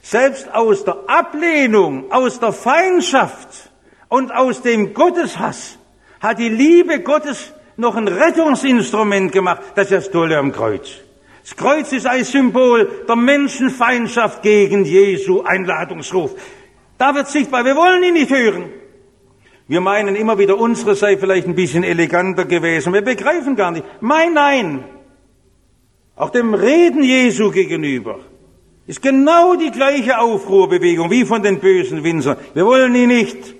Selbst 0.00 0.50
aus 0.54 0.84
der 0.84 0.96
Ablehnung, 1.06 2.10
aus 2.10 2.40
der 2.40 2.52
Feindschaft 2.54 3.70
und 4.08 4.34
aus 4.34 4.62
dem 4.62 4.94
Gotteshass 4.94 5.78
hat 6.18 6.38
die 6.38 6.48
Liebe 6.48 7.00
Gottes 7.00 7.52
noch 7.76 7.94
ein 7.96 8.08
Rettungsinstrument 8.08 9.32
gemacht. 9.32 9.60
Das 9.74 9.90
ist 9.90 10.06
das 10.06 10.10
Tolle 10.10 10.38
am 10.38 10.50
Kreuz. 10.50 10.88
Das 11.42 11.54
Kreuz 11.54 11.92
ist 11.92 12.06
ein 12.06 12.24
Symbol 12.24 13.04
der 13.06 13.16
Menschenfeindschaft 13.16 14.40
gegen 14.40 14.86
Jesu 14.86 15.42
Einladungsruf. 15.42 16.34
Da 16.96 17.14
wird 17.14 17.28
sichtbar, 17.28 17.66
wir 17.66 17.76
wollen 17.76 18.02
ihn 18.02 18.14
nicht 18.14 18.30
hören. 18.30 18.77
Wir 19.68 19.82
meinen 19.82 20.16
immer 20.16 20.38
wieder, 20.38 20.58
unsere 20.58 20.94
sei 20.94 21.18
vielleicht 21.18 21.46
ein 21.46 21.54
bisschen 21.54 21.84
eleganter 21.84 22.46
gewesen. 22.46 22.94
Wir 22.94 23.02
begreifen 23.02 23.54
gar 23.54 23.70
nicht. 23.70 23.84
Mein 24.00 24.32
Nein, 24.32 24.84
auch 26.16 26.30
dem 26.30 26.54
Reden 26.54 27.04
Jesu 27.04 27.50
gegenüber, 27.50 28.20
ist 28.86 29.02
genau 29.02 29.54
die 29.54 29.70
gleiche 29.70 30.18
Aufruhrbewegung 30.18 31.10
wie 31.10 31.26
von 31.26 31.42
den 31.42 31.60
bösen 31.60 32.02
Winzern. 32.02 32.38
Wir 32.54 32.64
wollen 32.64 32.94
ihn 32.94 33.08
nicht. 33.08 33.54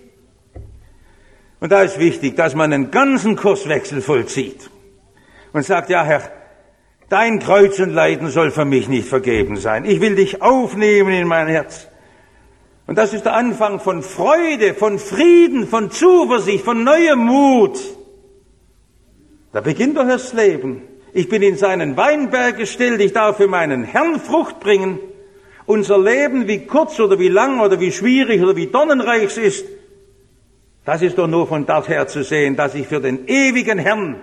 Und 1.60 1.72
da 1.72 1.82
ist 1.82 1.98
wichtig, 1.98 2.36
dass 2.36 2.54
man 2.54 2.72
einen 2.72 2.90
ganzen 2.90 3.36
Kurswechsel 3.36 4.00
vollzieht 4.00 4.70
und 5.52 5.64
sagt, 5.64 5.90
ja 5.90 6.04
Herr, 6.04 6.22
dein 7.10 7.38
Kreuz 7.38 7.78
und 7.80 7.92
Leiden 7.92 8.28
soll 8.28 8.50
für 8.50 8.64
mich 8.64 8.88
nicht 8.88 9.08
vergeben 9.08 9.56
sein. 9.56 9.84
Ich 9.84 10.00
will 10.00 10.14
dich 10.14 10.40
aufnehmen 10.40 11.12
in 11.12 11.28
mein 11.28 11.48
Herz. 11.48 11.88
Und 12.88 12.96
das 12.96 13.12
ist 13.12 13.26
der 13.26 13.34
Anfang 13.34 13.80
von 13.80 14.02
Freude, 14.02 14.72
von 14.72 14.98
Frieden, 14.98 15.66
von 15.66 15.90
Zuversicht, 15.90 16.64
von 16.64 16.84
neuem 16.84 17.18
Mut. 17.18 17.78
Da 19.52 19.60
beginnt 19.60 19.98
doch 19.98 20.06
das 20.06 20.32
Leben. 20.32 20.80
Ich 21.12 21.28
bin 21.28 21.42
in 21.42 21.58
seinen 21.58 21.98
Weinberg 21.98 22.56
gestellt, 22.56 23.02
ich 23.02 23.12
darf 23.12 23.36
für 23.36 23.46
meinen 23.46 23.84
Herrn 23.84 24.18
Frucht 24.18 24.58
bringen. 24.58 24.98
Unser 25.66 25.98
Leben, 25.98 26.48
wie 26.48 26.64
kurz 26.64 26.98
oder 26.98 27.18
wie 27.18 27.28
lang 27.28 27.60
oder 27.60 27.78
wie 27.78 27.92
schwierig 27.92 28.42
oder 28.42 28.56
wie 28.56 28.68
donnenreich 28.68 29.24
es 29.24 29.36
ist, 29.36 29.66
das 30.86 31.02
ist 31.02 31.18
doch 31.18 31.26
nur 31.26 31.46
von 31.46 31.66
dort 31.66 31.90
her 31.90 32.06
zu 32.06 32.24
sehen, 32.24 32.56
dass 32.56 32.74
ich 32.74 32.86
für 32.86 33.02
den 33.02 33.28
ewigen 33.28 33.78
Herrn 33.78 34.16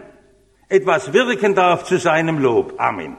etwas 0.70 1.14
wirken 1.14 1.54
darf 1.54 1.84
zu 1.84 2.00
seinem 2.00 2.40
Lob. 2.40 2.74
Amen. 2.80 3.16